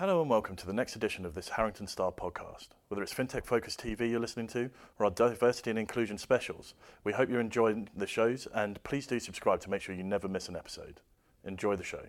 Hello 0.00 0.22
and 0.22 0.30
welcome 0.30 0.56
to 0.56 0.66
the 0.66 0.72
next 0.72 0.96
edition 0.96 1.26
of 1.26 1.34
this 1.34 1.50
Harrington 1.50 1.86
Star 1.86 2.10
podcast. 2.10 2.68
Whether 2.88 3.02
it's 3.02 3.12
FinTech 3.12 3.44
Focus 3.44 3.76
TV 3.76 4.08
you're 4.08 4.18
listening 4.18 4.46
to 4.46 4.70
or 4.98 5.04
our 5.04 5.10
diversity 5.10 5.68
and 5.68 5.78
inclusion 5.78 6.16
specials, 6.16 6.72
we 7.04 7.12
hope 7.12 7.28
you're 7.28 7.38
enjoying 7.38 7.90
the 7.94 8.06
shows 8.06 8.48
and 8.54 8.82
please 8.82 9.06
do 9.06 9.20
subscribe 9.20 9.60
to 9.60 9.68
make 9.68 9.82
sure 9.82 9.94
you 9.94 10.02
never 10.02 10.26
miss 10.26 10.48
an 10.48 10.56
episode. 10.56 11.02
Enjoy 11.44 11.76
the 11.76 11.84
show. 11.84 12.06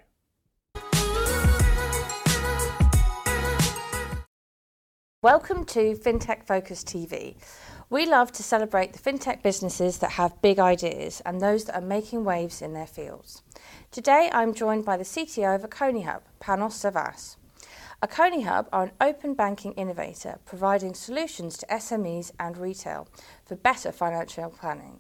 Welcome 5.22 5.66
to 5.66 5.94
FinTech 5.96 6.48
Focus 6.48 6.86
TV. 6.86 7.36
We 7.90 8.06
love 8.06 8.32
to 8.32 8.42
celebrate 8.42 8.94
the 8.94 9.00
FinTech 9.00 9.44
businesses 9.44 9.98
that 9.98 10.12
have 10.12 10.42
big 10.42 10.60
ideas 10.60 11.22
and 11.26 11.42
those 11.42 11.66
that 11.66 11.76
are 11.76 11.86
making 11.86 12.24
waves 12.24 12.62
in 12.62 12.74
their 12.74 12.88
fields. 12.88 13.42
Today 13.92 14.30
I'm 14.32 14.54
joined 14.54 14.86
by 14.86 14.96
the 14.96 15.04
CTO 15.04 15.56
of 15.56 15.70
AkoniHub, 15.70 16.22
Panos 16.40 16.72
Savvas. 16.80 17.36
AkoniHub 18.02 18.66
are 18.74 18.86
an 18.86 18.92
open 19.00 19.36
banking 19.36 19.74
innovator 19.74 20.40
providing 20.44 20.96
solutions 20.96 21.56
to 21.58 21.68
SMEs 21.68 22.32
and 22.40 22.58
retail 22.58 23.08
for 23.46 23.56
better 23.56 23.92
financial 23.92 24.50
planning. 24.50 25.00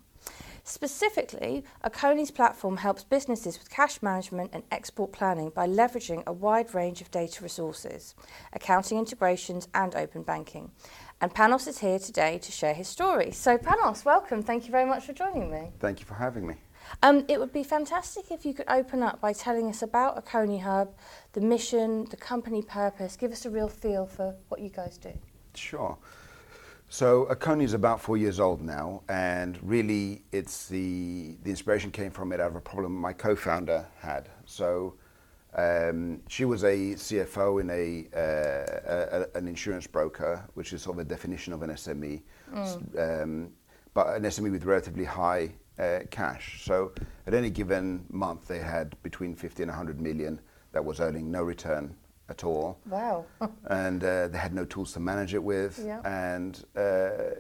Specifically, 0.64 1.64
Akoni's 1.84 2.30
platform 2.30 2.77
helps 2.77 3.04
businesses 3.04 3.58
with 3.58 3.72
cash 3.72 4.04
management 4.04 4.52
and 4.54 4.62
export 4.72 5.12
planning 5.12 5.50
by 5.50 5.68
leveraging 5.68 6.22
a 6.27 6.32
wide 6.32 6.76
range 6.76 7.02
of 7.02 7.10
data 7.10 7.41
resources, 7.41 8.14
accounting 8.54 9.00
integrations, 9.00 9.68
and 9.74 9.96
open 9.96 10.22
banking. 10.22 10.70
And 11.20 11.34
Panos 11.34 11.68
is 11.68 11.80
here 11.80 11.98
today 11.98 12.38
to 12.38 12.52
share 12.52 12.76
his 12.76 12.88
story. 12.88 13.32
So, 13.32 13.58
Panos, 13.58 14.05
welcome. 14.05 14.44
Thank 14.44 14.66
you 14.66 14.72
very 14.72 14.86
much 14.86 15.08
for 15.08 15.13
joining 15.13 15.49
me. 15.49 15.72
Thank 15.80 15.99
you 15.99 16.05
for 16.05 16.13
having 16.13 16.46
me. 16.46 16.58
Um, 17.03 17.26
it 17.27 17.40
would 17.40 17.53
be 17.53 17.63
fantastic 17.63 18.31
if 18.31 18.45
you 18.45 18.53
could 18.53 18.70
open 18.70 19.03
up 19.03 19.20
by 19.21 19.34
telling 19.34 19.67
us 19.67 19.81
about 19.81 20.23
AkoniHub, 20.23 20.90
the 21.34 21.41
mission, 21.41 22.05
the 22.05 22.17
company 22.17 22.62
purpose. 22.62 23.16
Give 23.16 23.31
us 23.31 23.45
a 23.45 23.49
real 23.49 23.67
feel 23.67 24.05
for 24.05 24.35
what 24.49 24.62
you 24.62 24.70
guys 24.70 24.98
do. 24.98 25.13
Sure. 25.55 25.98
So 26.90 27.26
Akoni 27.32 27.63
is 27.63 27.73
about 27.73 28.01
four 28.01 28.18
years 28.18 28.38
old 28.38 28.62
now, 28.62 29.04
and 29.07 29.57
really, 29.62 30.23
it's 30.34 30.68
the 30.68 31.38
the 31.43 31.49
inspiration 31.49 31.90
came 31.90 32.12
from 32.12 32.34
it 32.34 32.41
out 32.41 32.49
of 32.49 32.57
a 32.57 32.62
problem 32.62 32.93
my 32.93 33.13
co-founder 33.13 33.88
had. 33.98 34.27
So 34.45 34.95
um, 35.55 36.21
she 36.27 36.43
was 36.43 36.66
a 36.66 36.76
CFO 36.95 37.62
in 37.62 37.70
a, 37.70 38.07
uh, 38.13 39.26
a, 39.34 39.38
an 39.38 39.48
insurance 39.48 39.88
broker, 39.88 40.45
which 40.54 40.73
is 40.73 40.82
sort 40.82 40.98
of 40.98 41.05
a 41.05 41.10
definition 41.10 41.54
of 41.54 41.62
an 41.62 41.70
SME, 41.71 42.21
mm. 42.54 43.23
um, 43.23 43.51
but 43.93 44.07
an 44.07 44.23
SME 44.23 44.51
with 44.51 44.66
relatively 44.66 45.05
high 45.05 45.51
cash. 46.10 46.62
So 46.63 46.91
at 47.27 47.34
any 47.34 47.49
given 47.49 48.05
month, 48.10 48.48
they 48.48 48.60
had 48.60 48.96
between 49.04 49.35
50 49.35 49.63
and 49.63 49.70
100 49.70 49.99
million 49.99 50.40
that 50.71 50.84
was 50.84 50.99
earning 50.99 51.32
no 51.32 51.43
return 51.43 51.96
at 52.29 52.43
all. 52.43 52.79
Wow. 52.88 53.26
and 53.68 54.04
uh, 54.04 54.27
they 54.29 54.38
had 54.38 54.54
no 54.54 54.65
tools 54.65 54.93
to 54.93 54.99
manage 54.99 55.34
it 55.34 55.43
with. 55.43 55.82
Yeah. 55.85 56.01
And 56.05 56.63
uh, 56.76 57.35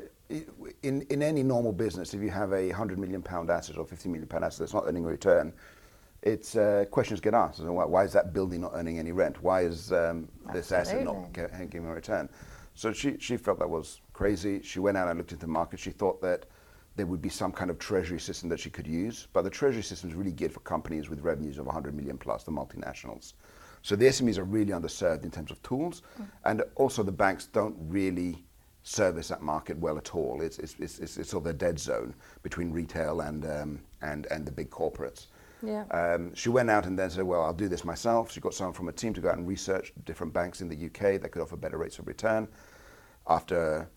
in, 0.83 1.01
in 1.09 1.21
any 1.21 1.43
normal 1.43 1.71
business, 1.71 2.13
if 2.13 2.21
you 2.21 2.29
have 2.29 2.53
a 2.53 2.67
100 2.67 2.99
million 2.99 3.21
pound 3.21 3.49
asset 3.49 3.77
or 3.77 3.85
50 3.85 4.09
million 4.09 4.27
pound 4.27 4.45
asset 4.45 4.59
that's 4.59 4.73
not 4.73 4.83
earning 4.85 5.05
a 5.05 5.09
return, 5.09 5.53
it's 6.21 6.55
uh, 6.55 6.85
questions 6.91 7.19
get 7.19 7.33
asked. 7.33 7.59
Why, 7.61 7.85
why, 7.85 8.03
is 8.03 8.13
that 8.13 8.31
building 8.31 8.61
not 8.61 8.73
earning 8.75 8.99
any 8.99 9.11
rent? 9.11 9.41
Why 9.41 9.61
is 9.61 9.91
um, 9.91 10.27
this 10.53 10.71
asset 10.71 11.03
not 11.03 11.33
giving 11.33 11.87
a 11.87 11.93
return? 11.93 12.29
So 12.73 12.93
she, 12.93 13.17
she 13.19 13.37
felt 13.37 13.59
that 13.59 13.69
was 13.69 14.01
crazy. 14.13 14.61
She 14.61 14.79
went 14.79 14.97
out 14.97 15.07
and 15.07 15.17
looked 15.17 15.31
into 15.31 15.45
the 15.45 15.51
market. 15.51 15.79
She 15.79 15.91
thought 15.91 16.21
that 16.21 16.45
there 16.95 17.05
would 17.05 17.21
be 17.21 17.29
some 17.29 17.51
kind 17.51 17.71
of 17.71 17.79
treasury 17.79 18.19
system 18.19 18.49
that 18.49 18.59
she 18.59 18.69
could 18.69 18.87
use, 18.87 19.27
but 19.33 19.43
the 19.43 19.49
treasury 19.49 19.83
system 19.83 20.09
is 20.09 20.15
really 20.15 20.31
geared 20.31 20.51
for 20.51 20.59
companies 20.61 21.09
with 21.09 21.21
revenues 21.21 21.57
of 21.57 21.65
100 21.65 21.95
million 21.95 22.17
plus, 22.17 22.43
the 22.43 22.51
multinationals. 22.51 23.33
So 23.81 23.95
the 23.95 24.05
SMEs 24.05 24.37
are 24.37 24.43
really 24.43 24.73
underserved 24.73 25.23
in 25.23 25.31
terms 25.31 25.51
of 25.51 25.61
tools, 25.63 26.03
mm. 26.19 26.27
and 26.45 26.63
also 26.75 27.01
the 27.01 27.11
banks 27.11 27.45
don't 27.45 27.75
really 27.79 28.43
service 28.83 29.27
that 29.29 29.41
market 29.41 29.77
well 29.77 29.97
at 29.97 30.13
all. 30.15 30.41
It's, 30.41 30.59
it's, 30.59 30.75
it's, 30.79 30.99
it's 30.99 31.29
sort 31.29 31.45
of 31.45 31.51
a 31.51 31.53
dead 31.53 31.79
zone 31.79 32.13
between 32.43 32.71
retail 32.71 33.21
and, 33.21 33.45
um, 33.45 33.79
and, 34.01 34.27
and 34.27 34.45
the 34.45 34.51
big 34.51 34.69
corporates. 34.69 35.27
Yeah. 35.63 35.85
Um, 35.91 36.33
she 36.33 36.49
went 36.49 36.69
out 36.69 36.87
and 36.87 36.97
then 36.97 37.09
said, 37.09 37.23
well, 37.23 37.43
I'll 37.43 37.53
do 37.53 37.67
this 37.67 37.85
myself. 37.85 38.31
She 38.31 38.39
got 38.39 38.53
someone 38.53 38.73
from 38.73 38.87
a 38.87 38.91
team 38.91 39.13
to 39.13 39.21
go 39.21 39.29
out 39.29 39.37
and 39.37 39.47
research 39.47 39.93
different 40.05 40.33
banks 40.33 40.61
in 40.61 40.69
the 40.69 40.85
UK 40.87 41.21
that 41.21 41.29
could 41.31 41.41
offer 41.41 41.55
better 41.55 41.77
rates 41.77 41.99
of 41.99 42.07
return. 42.07 42.47
After 43.27 43.87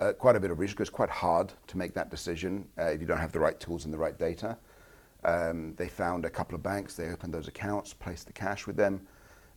uh, 0.00 0.12
quite 0.12 0.36
a 0.36 0.40
bit 0.40 0.50
of 0.50 0.58
research, 0.58 0.80
it's 0.80 0.90
quite 0.90 1.10
hard 1.10 1.52
to 1.66 1.78
make 1.78 1.94
that 1.94 2.10
decision 2.10 2.66
uh, 2.78 2.84
if 2.84 3.00
you 3.00 3.06
don't 3.06 3.18
have 3.18 3.32
the 3.32 3.40
right 3.40 3.58
tools 3.58 3.84
and 3.84 3.94
the 3.94 3.98
right 3.98 4.18
data. 4.18 4.56
Um, 5.24 5.74
they 5.76 5.88
found 5.88 6.24
a 6.24 6.30
couple 6.30 6.54
of 6.54 6.62
banks, 6.62 6.94
they 6.94 7.10
opened 7.10 7.34
those 7.34 7.48
accounts, 7.48 7.92
placed 7.92 8.26
the 8.26 8.32
cash 8.32 8.66
with 8.66 8.76
them. 8.76 9.06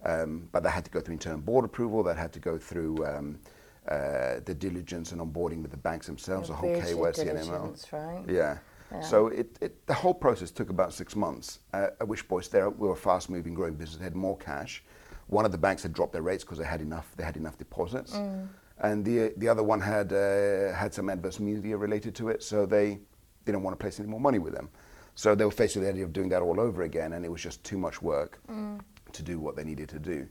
Um, 0.03 0.47
but 0.51 0.63
they 0.63 0.69
had 0.69 0.85
to 0.85 0.91
go 0.91 0.99
through 0.99 1.13
internal 1.13 1.39
board 1.39 1.65
approval. 1.65 2.03
That 2.03 2.17
had 2.17 2.33
to 2.33 2.39
go 2.39 2.57
through 2.57 3.05
um, 3.05 3.39
uh, 3.87 4.39
the 4.45 4.53
diligence 4.53 5.11
and 5.11 5.21
onboarding 5.21 5.61
with 5.61 5.71
the 5.71 5.77
banks 5.77 6.07
themselves, 6.07 6.49
the 6.49 6.55
whole 6.55 6.69
KYC 6.69 7.29
and 7.29 7.39
AML. 7.39 7.93
Right? 7.93 8.23
Yeah. 8.27 8.57
yeah. 8.91 9.01
So 9.01 9.27
it, 9.27 9.57
it, 9.61 9.85
the 9.85 9.93
whole 9.93 10.13
process 10.13 10.49
took 10.51 10.69
about 10.69 10.93
six 10.93 11.15
months. 11.15 11.59
Uh, 11.73 11.87
at 11.99 12.07
which 12.07 12.27
point, 12.27 12.49
there 12.51 12.69
we 12.69 12.87
were 12.87 12.93
a 12.93 12.97
fast-moving, 12.97 13.53
growing 13.53 13.75
business. 13.75 13.97
They 13.97 14.03
had 14.03 14.15
more 14.15 14.37
cash. 14.37 14.83
One 15.27 15.45
of 15.45 15.51
the 15.51 15.57
banks 15.57 15.83
had 15.83 15.93
dropped 15.93 16.13
their 16.13 16.23
rates 16.23 16.43
because 16.43 16.57
they 16.57 16.65
had 16.65 16.81
enough. 16.81 17.13
They 17.15 17.23
had 17.23 17.37
enough 17.37 17.57
deposits, 17.57 18.13
mm. 18.13 18.47
And 18.81 19.05
the 19.05 19.33
the 19.37 19.47
other 19.47 19.63
one 19.63 19.79
had 19.79 20.13
uh, 20.13 20.73
had 20.73 20.93
some 20.93 21.09
adverse 21.09 21.39
media 21.39 21.77
related 21.77 22.13
to 22.15 22.29
it. 22.29 22.43
So 22.43 22.65
they 22.65 22.99
didn't 23.45 23.63
want 23.63 23.77
to 23.77 23.81
place 23.81 23.99
any 23.99 24.09
more 24.09 24.19
money 24.19 24.39
with 24.39 24.53
them. 24.53 24.69
So 25.15 25.35
they 25.35 25.45
were 25.45 25.51
faced 25.51 25.75
with 25.75 25.85
the 25.85 25.89
idea 25.89 26.05
of 26.05 26.13
doing 26.13 26.29
that 26.29 26.41
all 26.41 26.59
over 26.59 26.83
again, 26.83 27.13
and 27.13 27.25
it 27.25 27.31
was 27.31 27.41
just 27.41 27.63
too 27.63 27.77
much 27.77 28.01
work. 28.01 28.39
Mm 28.49 28.79
to 29.13 29.23
do 29.23 29.39
what 29.39 29.55
they 29.55 29.63
needed 29.63 29.89
to 29.89 29.99
do. 29.99 30.27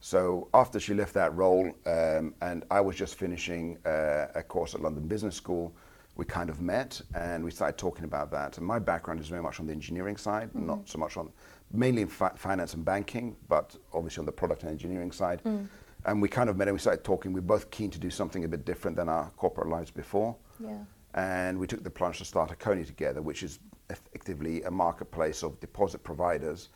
So 0.00 0.48
after 0.54 0.78
she 0.78 0.94
left 0.94 1.14
that 1.14 1.34
role, 1.34 1.72
um, 1.86 2.34
and 2.40 2.64
I 2.70 2.80
was 2.80 2.96
just 2.96 3.16
finishing 3.16 3.78
uh, 3.84 4.26
a 4.34 4.42
course 4.42 4.74
at 4.74 4.80
London 4.80 5.08
Business 5.08 5.34
School, 5.34 5.74
we 6.14 6.24
kind 6.24 6.50
of 6.50 6.60
met 6.60 7.00
and 7.14 7.44
we 7.44 7.50
started 7.50 7.78
talking 7.78 8.04
about 8.04 8.30
that. 8.32 8.58
And 8.58 8.66
my 8.66 8.78
background 8.78 9.20
is 9.20 9.28
very 9.28 9.42
much 9.42 9.60
on 9.60 9.66
the 9.66 9.72
engineering 9.72 10.16
side, 10.16 10.48
mm-hmm. 10.48 10.66
not 10.66 10.88
so 10.88 10.98
much 10.98 11.16
on, 11.16 11.30
mainly 11.72 12.02
in 12.02 12.08
fi- 12.08 12.32
finance 12.36 12.74
and 12.74 12.84
banking, 12.84 13.36
but 13.48 13.76
obviously 13.92 14.20
on 14.20 14.26
the 14.26 14.32
product 14.32 14.62
and 14.62 14.70
engineering 14.70 15.12
side. 15.12 15.42
Mm. 15.44 15.68
And 16.04 16.22
we 16.22 16.28
kind 16.28 16.48
of 16.48 16.56
met 16.56 16.68
and 16.68 16.74
we 16.74 16.80
started 16.80 17.04
talking. 17.04 17.32
We 17.32 17.40
are 17.40 17.42
both 17.42 17.70
keen 17.70 17.90
to 17.90 17.98
do 17.98 18.10
something 18.10 18.44
a 18.44 18.48
bit 18.48 18.64
different 18.64 18.96
than 18.96 19.08
our 19.08 19.30
corporate 19.36 19.68
lives 19.68 19.90
before. 19.90 20.36
Yeah. 20.60 20.78
And 21.14 21.58
we 21.58 21.66
took 21.66 21.82
the 21.82 21.90
plunge 21.90 22.18
to 22.18 22.24
start 22.24 22.56
Akoni 22.56 22.86
together, 22.86 23.20
which 23.22 23.42
is 23.42 23.58
effectively 23.90 24.62
a 24.62 24.70
marketplace 24.70 25.42
of 25.42 25.58
deposit 25.60 26.02
providers 26.04 26.68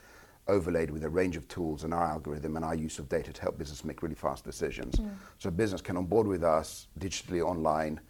overlaid 0.48 0.90
with 0.90 1.04
a 1.04 1.08
range 1.08 1.36
of 1.36 1.46
tools 1.46 1.84
and 1.84 1.94
our 1.94 2.04
algorithm 2.04 2.56
and 2.56 2.64
our 2.64 2.74
use 2.74 2.98
of 2.98 3.08
data 3.08 3.32
to 3.32 3.40
help 3.40 3.58
business 3.58 3.84
make 3.84 4.02
really 4.02 4.14
fast 4.14 4.44
decisions. 4.44 4.96
Mm. 4.96 5.10
So 5.38 5.50
business 5.50 5.80
can 5.80 5.96
onboard 5.96 6.26
with 6.26 6.42
us 6.42 6.88
digitally 6.98 7.42
online, 7.42 8.00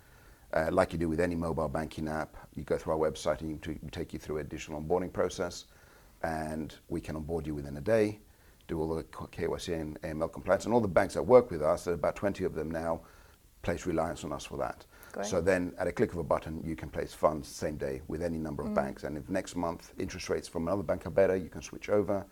uh, 0.55 0.69
like 0.71 0.93
you 0.93 0.99
do 0.99 1.09
with 1.09 1.21
any 1.21 1.35
mobile 1.35 1.69
banking 1.69 2.09
app. 2.09 2.37
You 2.55 2.65
go 2.65 2.79
through 2.79 2.95
our 2.95 2.99
website 2.99 3.43
and 3.43 3.51
you 3.51 3.79
we 3.83 3.91
take 3.91 4.13
you 4.13 4.19
through 4.19 4.39
a 4.39 4.45
digital 4.45 4.81
onboarding 4.81 5.13
process, 5.13 5.67
and 6.23 6.75
we 6.89 7.01
can 7.01 7.17
onboard 7.17 7.47
you 7.47 7.55
within 7.55 7.77
a 7.77 7.81
day, 7.81 8.21
do 8.73 8.81
all 8.81 8.95
the 8.95 9.05
KYC 9.05 9.81
and 9.81 10.01
AML 10.03 10.33
compliance, 10.33 10.65
and 10.65 10.75
all 10.75 10.81
the 10.81 10.89
banks 10.89 11.15
that 11.15 11.23
work 11.23 11.51
with 11.51 11.63
us, 11.63 11.85
there 11.85 11.93
are 11.93 11.95
about 11.95 12.17
20 12.17 12.45
of 12.45 12.55
them 12.55 12.71
now, 12.71 13.01
place 13.63 13.87
reliance 13.87 14.25
on 14.25 14.33
us 14.33 14.45
for 14.45 14.57
that. 14.59 14.85
Great. 15.13 15.27
So 15.27 15.41
then, 15.41 15.73
at 15.79 15.87
a 15.87 15.93
click 15.93 16.13
of 16.13 16.19
a 16.19 16.25
button, 16.25 16.63
you 16.65 16.75
can 16.75 16.89
place 16.89 17.13
funds 17.13 17.47
same 17.47 17.77
day 17.77 18.01
with 18.09 18.23
any 18.23 18.39
number 18.39 18.63
of 18.63 18.71
mm. 18.71 18.75
banks. 18.75 19.05
And 19.05 19.19
if 19.19 19.29
next 19.29 19.57
month 19.57 19.93
interest 19.99 20.31
rates 20.31 20.49
from 20.49 20.67
another 20.67 20.83
bank 20.83 21.07
are 21.07 21.11
better, 21.11 21.37
you 21.37 21.51
can 21.51 21.61
switch 21.61 21.91
over. 21.91 22.25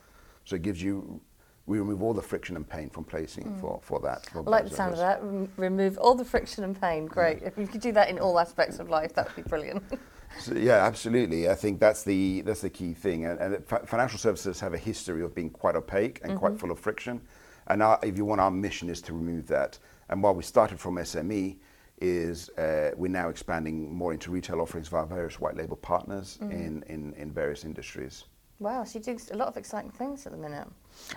So 0.47 0.56
it 0.56 0.62
gives 0.62 0.83
you 0.83 1.21
we 1.67 1.79
remove 1.79 2.03
all 2.03 2.15
the 2.15 2.23
friction 2.23 2.56
and 2.56 2.69
pain 2.69 2.89
from 2.89 3.05
placing 3.05 3.45
mm. 3.45 3.61
for, 3.61 3.79
for 3.83 4.00
that. 4.00 4.27
For 4.27 4.39
I 4.41 4.50
like 4.50 4.65
the 4.65 4.75
sound 4.75 4.95
of 4.95 4.99
that. 4.99 5.23
remove 5.56 5.99
all 5.99 6.15
the 6.15 6.25
friction 6.25 6.65
and 6.65 6.81
pain. 6.81 7.06
Great. 7.06 7.43
If 7.43 7.59
you 7.59 7.67
could 7.67 7.83
do 7.83 7.93
that 7.93 8.09
in 8.09 8.19
all 8.19 8.41
aspects 8.41 8.79
of 8.79 8.89
life, 8.89 9.12
that 9.15 9.27
would 9.27 9.45
be 9.45 9.49
brilliant. 9.49 9.84
so, 10.39 10.55
yeah, 10.55 10.85
absolutely. 10.85 11.49
I 11.49 11.55
think 11.55 11.81
that's 11.81 12.03
the 12.03 12.43
that's 12.43 12.61
the 12.61 12.71
key 12.71 12.95
thing. 12.95 13.27
And, 13.27 13.41
and 13.41 13.67
financial 13.67 14.19
services 14.19 14.61
have 14.61 14.75
a 14.75 14.79
history 14.79 15.23
of 15.23 15.35
being 15.35 15.51
quite 15.51 15.77
opaque 15.77 16.21
and 16.23 16.33
mm-hmm. 16.33 16.39
quite 16.39 16.59
full 16.59 16.71
of 16.71 16.79
friction. 16.79 17.21
And 17.67 17.83
our, 17.83 17.99
if 18.03 18.17
you 18.17 18.25
want, 18.25 18.41
our 18.41 18.51
mission 18.51 18.89
is 18.89 19.00
to 19.03 19.12
remove 19.12 19.47
that. 19.49 19.79
And 20.09 20.23
while 20.23 20.35
we 20.35 20.43
started 20.43 20.81
from 20.81 20.97
SME, 20.97 21.59
is 22.00 22.49
uh, 22.50 22.93
we're 22.97 23.09
now 23.09 23.29
expanding 23.29 23.94
more 23.94 24.12
into 24.12 24.31
retail 24.31 24.61
offerings 24.61 24.88
via 24.88 25.05
various 25.05 25.38
white 25.38 25.56
label 25.56 25.77
partners 25.77 26.38
mm. 26.43 26.50
in, 26.50 26.83
in, 26.88 27.12
in 27.15 27.31
various 27.31 27.65
industries. 27.65 28.25
Wow, 28.59 28.85
so 28.85 28.99
you 28.99 29.05
do 29.05 29.19
a 29.33 29.37
lot 29.37 29.49
of 29.49 29.56
exciting 29.56 29.91
things 29.91 30.26
at 30.26 30.33
the 30.33 30.38
minute. 30.38 30.69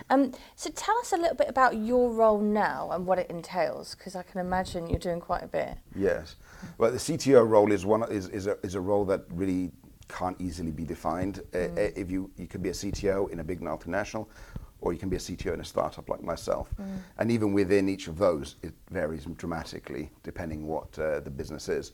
Um, 0.08 0.32
so 0.56 0.70
tell 0.70 0.96
us 0.98 1.12
a 1.12 1.16
little 1.16 1.36
bit 1.36 1.48
about 1.48 1.76
your 1.76 2.10
role 2.10 2.40
now 2.40 2.90
and 2.92 3.06
what 3.06 3.18
it 3.18 3.28
entails, 3.30 3.94
because 3.94 4.16
I 4.16 4.22
can 4.22 4.40
imagine 4.40 4.88
you're 4.88 4.98
doing 4.98 5.20
quite 5.20 5.42
a 5.42 5.46
bit. 5.46 5.76
Yes, 5.94 6.36
well, 6.78 6.90
the 6.90 6.98
CTO 6.98 7.48
role 7.48 7.72
is 7.72 7.84
one 7.86 8.10
is, 8.10 8.28
is, 8.28 8.46
a, 8.46 8.56
is 8.62 8.74
a 8.74 8.80
role 8.80 9.04
that 9.06 9.24
really 9.30 9.70
can't 10.08 10.40
easily 10.40 10.70
be 10.70 10.84
defined. 10.84 11.40
Mm. 11.52 11.76
Uh, 11.76 11.92
if 11.96 12.10
you 12.10 12.30
you 12.36 12.46
could 12.46 12.62
be 12.62 12.70
a 12.70 12.72
CTO 12.72 13.30
in 13.30 13.40
a 13.40 13.44
big 13.44 13.60
multinational, 13.60 14.26
or 14.80 14.92
you 14.92 14.98
can 14.98 15.08
be 15.08 15.16
a 15.16 15.20
CTO 15.20 15.54
in 15.54 15.60
a 15.60 15.64
startup 15.64 16.08
like 16.08 16.22
myself. 16.22 16.68
Mm. 16.80 16.98
And 17.18 17.30
even 17.30 17.52
within 17.52 17.88
each 17.88 18.08
of 18.08 18.18
those, 18.18 18.56
it 18.62 18.74
varies 18.90 19.24
dramatically 19.36 20.10
depending 20.22 20.66
what 20.66 20.98
uh, 20.98 21.20
the 21.20 21.30
business 21.30 21.68
is. 21.68 21.92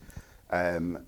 Um, 0.49 0.99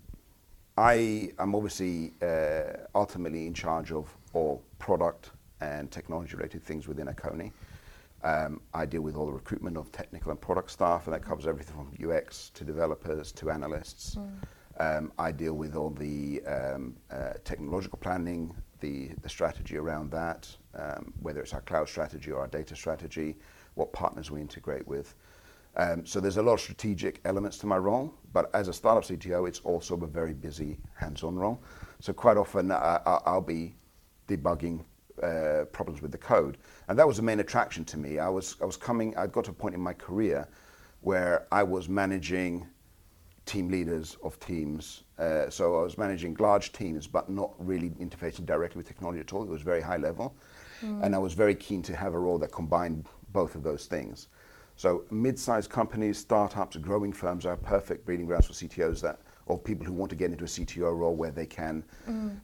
I 0.77 1.31
am 1.37 1.53
obviously 1.53 2.13
uh, 2.21 2.77
ultimately 2.95 3.45
in 3.45 3.53
charge 3.53 3.91
of 3.91 4.15
all 4.33 4.63
product 4.79 5.31
and 5.61 5.91
technology 5.91 6.35
related 6.35 6.63
things 6.63 6.87
within 6.87 7.09
a 7.09 7.13
Akoni. 7.13 7.51
Um, 8.23 8.61
I 8.73 8.85
deal 8.85 9.01
with 9.01 9.15
all 9.15 9.25
the 9.25 9.33
recruitment 9.33 9.77
of 9.77 9.91
technical 9.91 10.31
and 10.31 10.39
product 10.39 10.71
staff, 10.71 11.07
and 11.07 11.13
that 11.13 11.23
covers 11.23 11.45
everything 11.45 11.75
from 11.75 12.11
UX 12.11 12.49
to 12.53 12.63
developers 12.63 13.31
to 13.33 13.51
analysts. 13.51 14.17
Um, 14.79 15.11
I 15.19 15.31
deal 15.31 15.53
with 15.53 15.75
all 15.75 15.89
the 15.91 16.41
um, 16.45 16.95
uh, 17.11 17.33
technological 17.43 17.99
planning, 17.99 18.55
the, 18.79 19.09
the 19.21 19.29
strategy 19.29 19.77
around 19.77 20.09
that, 20.11 20.49
um, 20.75 21.13
whether 21.21 21.41
it's 21.41 21.53
our 21.53 21.61
cloud 21.61 21.87
strategy 21.87 22.31
or 22.31 22.39
our 22.39 22.47
data 22.47 22.75
strategy, 22.75 23.37
what 23.75 23.91
partners 23.93 24.31
we 24.31 24.41
integrate 24.41 24.87
with. 24.87 25.15
Um, 25.75 26.05
so 26.05 26.19
there's 26.19 26.37
a 26.37 26.41
lot 26.43 26.53
of 26.53 26.61
strategic 26.61 27.19
elements 27.25 27.57
to 27.59 27.67
my 27.67 27.77
role, 27.77 28.13
but 28.31 28.49
as 28.53 28.67
a 28.67 28.73
startup 28.73 29.03
CTO, 29.03 29.47
it's 29.47 29.59
also 29.61 29.95
a 29.95 30.07
very 30.07 30.33
busy 30.33 30.79
hands-on 30.95 31.35
role. 31.35 31.61
So 31.99 32.13
quite 32.13 32.37
often 32.37 32.71
uh, 32.71 32.99
I, 33.05 33.19
I'll 33.25 33.41
be 33.41 33.75
debugging 34.27 34.85
uh, 35.23 35.65
problems 35.65 36.01
with 36.01 36.11
the 36.11 36.17
code, 36.17 36.57
and 36.87 36.99
that 36.99 37.07
was 37.07 37.17
the 37.17 37.23
main 37.23 37.39
attraction 37.39 37.85
to 37.85 37.97
me. 37.97 38.19
I 38.19 38.29
was 38.29 38.57
I 38.61 38.65
was 38.65 38.77
coming. 38.77 39.15
I'd 39.17 39.31
got 39.31 39.45
to 39.45 39.51
a 39.51 39.53
point 39.53 39.75
in 39.75 39.81
my 39.81 39.93
career 39.93 40.47
where 41.01 41.47
I 41.51 41.63
was 41.63 41.89
managing 41.89 42.67
team 43.45 43.69
leaders 43.69 44.17
of 44.23 44.39
teams. 44.39 45.03
Uh, 45.19 45.49
so 45.49 45.79
I 45.79 45.83
was 45.83 45.97
managing 45.97 46.35
large 46.39 46.71
teams, 46.71 47.07
but 47.07 47.29
not 47.29 47.53
really 47.57 47.89
interfacing 47.91 48.45
directly 48.45 48.79
with 48.79 48.87
technology 48.87 49.19
at 49.19 49.33
all. 49.33 49.43
It 49.43 49.49
was 49.49 49.61
very 49.61 49.81
high 49.81 49.97
level, 49.97 50.35
and 51.03 51.15
I 51.15 51.17
was 51.17 51.33
very 51.33 51.55
keen 51.55 51.81
to 51.83 51.95
have 51.95 52.13
a 52.13 52.19
role 52.19 52.37
that 52.39 52.51
combined 52.51 53.05
both 53.31 53.55
of 53.55 53.63
those 53.63 53.85
things. 53.85 54.27
So 54.75 55.03
mid-sized 55.11 55.69
companies, 55.69 56.17
startups, 56.17 56.77
growing 56.77 57.13
firms 57.13 57.45
are 57.45 57.55
perfect 57.55 58.05
breeding 58.05 58.25
grounds 58.25 58.47
for 58.47 58.53
CTOs 58.53 59.01
that, 59.01 59.19
or 59.45 59.57
people 59.57 59.85
who 59.85 59.93
want 59.93 60.09
to 60.09 60.15
get 60.15 60.31
into 60.31 60.45
a 60.45 60.47
CTO 60.47 60.97
role 60.97 61.15
where 61.15 61.31
they 61.31 61.45
can 61.45 61.83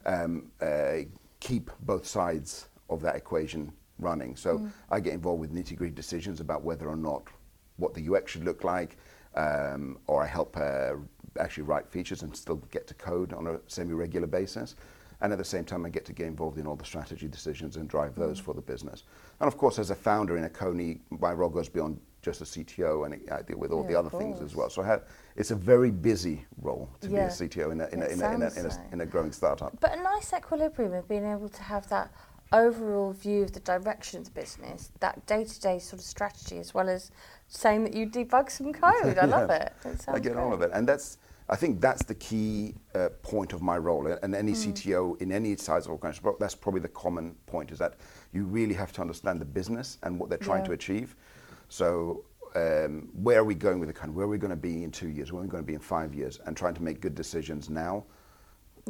um, 0.06 0.52
uh, 0.62 0.98
keep 1.40 1.72
both 1.82 2.06
sides 2.06 2.68
of 2.90 3.02
that 3.02 3.16
equation 3.16 3.72
running. 4.00 4.36
So 4.36 4.68
I 4.90 5.00
get 5.00 5.14
involved 5.14 5.42
with 5.42 5.54
nitty-gritty 5.54 5.94
decisions 5.94 6.40
about 6.40 6.64
whether 6.64 6.88
or 6.88 6.96
not 6.96 7.24
what 7.78 7.94
the 7.94 8.14
UX 8.14 8.32
should 8.32 8.44
look 8.44 8.64
like, 8.64 8.98
um, 9.36 9.98
or 10.08 10.24
I 10.24 10.28
help 10.28 10.58
uh, 10.58 10.94
actually 11.40 11.64
write 11.64 11.88
features 11.88 12.24
and 12.24 12.36
still 12.36 12.58
get 12.72 12.88
to 12.88 12.94
code 12.94 13.34
on 13.34 13.48
a 13.48 13.60
semi-regular 13.68 14.28
basis. 14.28 14.76
And 15.22 15.34
at 15.34 15.38
the 15.38 15.46
same 15.46 15.66
time, 15.66 15.86
I 15.86 15.90
get 15.90 16.06
to 16.06 16.14
get 16.14 16.28
involved 16.28 16.58
in 16.58 16.66
all 16.66 16.78
the 16.78 16.86
strategy 16.86 17.28
decisions 17.28 17.76
and 17.76 17.90
drive 17.90 18.16
those 18.16 18.40
for 18.40 18.54
the 18.54 18.62
business. 18.62 19.04
And 19.42 19.48
of 19.48 19.58
course, 19.58 19.78
as 19.78 19.92
a 19.92 19.96
founder 19.96 20.38
in 20.38 20.48
Akoni, 20.48 21.00
my 21.10 21.34
role 21.34 21.50
goes 21.50 21.68
beyond 21.68 22.00
just 22.22 22.42
a 22.42 22.44
CTO, 22.44 23.06
and 23.06 23.22
I 23.32 23.42
deal 23.42 23.58
with 23.58 23.72
all 23.72 23.84
the 23.84 23.94
Yeah, 23.94 24.00
of 24.00 24.08
other 24.08 24.18
things 24.18 24.42
as 24.42 24.56
well. 24.56 24.70
So 24.70 24.82
I 24.82 24.88
have, 24.88 25.04
it's 25.36 25.52
a 25.52 25.56
very 25.56 25.92
busy 25.92 26.46
role 26.62 26.90
to 27.02 27.10
Yeah. 27.10 27.16
be 27.16 27.22
a 27.26 27.30
CTO 27.30 27.72
in 27.72 27.82
a, 27.82 27.88
in 27.88 28.02
a, 28.02 28.06
in 28.08 28.22
a, 28.22 28.26
in 28.34 28.42
a, 28.42 28.60
in 28.60 28.66
a, 28.66 28.90
in 28.94 29.02
a 29.02 29.06
growing 29.06 29.32
startup. 29.32 29.80
But 29.80 29.98
a 29.98 30.02
nice 30.02 30.34
equilibrium 30.34 30.94
of 30.94 31.08
being 31.08 31.26
able 31.26 31.50
to 31.50 31.64
have 31.64 31.88
that 31.90 32.12
overall 32.52 33.14
view 33.14 33.44
of 33.44 33.54
the 33.54 33.60
direction 33.60 34.20
of 34.20 34.26
the 34.26 34.32
business, 34.32 34.92
that 35.00 35.26
day-to-day 35.28 35.80
sort 35.80 36.00
of 36.02 36.06
strategy, 36.06 36.58
as 36.58 36.74
well 36.74 36.90
as 36.90 37.12
saying 37.48 37.84
that 37.84 37.94
you 37.94 38.08
debug 38.08 38.50
some 38.50 38.74
code. 38.84 39.18
I 39.18 39.26
love 39.26 39.50
it. 39.50 39.72
it 39.86 40.06
I 40.08 40.20
get 40.20 40.36
all 40.36 40.54
of 40.54 40.62
it, 40.62 40.72
and 40.74 40.88
that's 40.88 41.18
I 41.52 41.56
think 41.56 41.82
that's 41.82 42.04
the 42.04 42.14
key 42.14 42.76
uh, 42.94 43.10
point 43.24 43.54
of 43.54 43.62
my 43.64 43.76
role. 43.78 44.06
And 44.22 44.36
any 44.36 44.52
Mm. 44.52 44.74
CTO 44.74 45.20
in 45.22 45.32
any 45.32 45.56
size 45.56 45.86
of 45.86 45.92
organization, 45.92 46.22
but 46.24 46.40
that's 46.40 46.54
probably 46.54 46.82
the 46.82 46.90
common 46.90 47.36
point: 47.48 47.72
is 47.72 47.80
that 47.80 47.96
you 48.34 48.44
really 48.46 48.76
have 48.76 48.92
to 48.94 49.02
understand 49.02 49.40
the 49.42 49.46
business 49.46 49.98
and 50.04 50.20
what 50.20 50.30
they're 50.30 50.38
trying 50.38 50.62
Yeah. 50.62 50.68
to 50.68 50.74
achieve. 50.74 51.16
So. 51.70 52.26
Um, 52.56 53.10
where 53.14 53.38
are 53.42 53.44
we 53.44 53.54
going 53.54 53.80
with 53.80 53.90
the 53.90 53.94
company? 53.94 54.16
Where 54.18 54.26
are 54.26 54.30
we 54.30 54.40
going 54.40 54.50
to 54.50 54.56
be 54.56 54.84
in 54.84 54.90
two 54.90 55.10
years? 55.10 55.32
Where 55.32 55.40
are 55.40 55.46
we 55.46 55.50
going 55.52 55.62
to 55.62 55.68
be 55.68 55.76
in 55.76 55.80
five 55.80 56.16
years? 56.16 56.40
And 56.48 56.58
trying 56.58 56.74
to 56.74 56.82
make 56.82 57.00
good 57.00 57.14
decisions 57.14 57.70
now, 57.70 58.06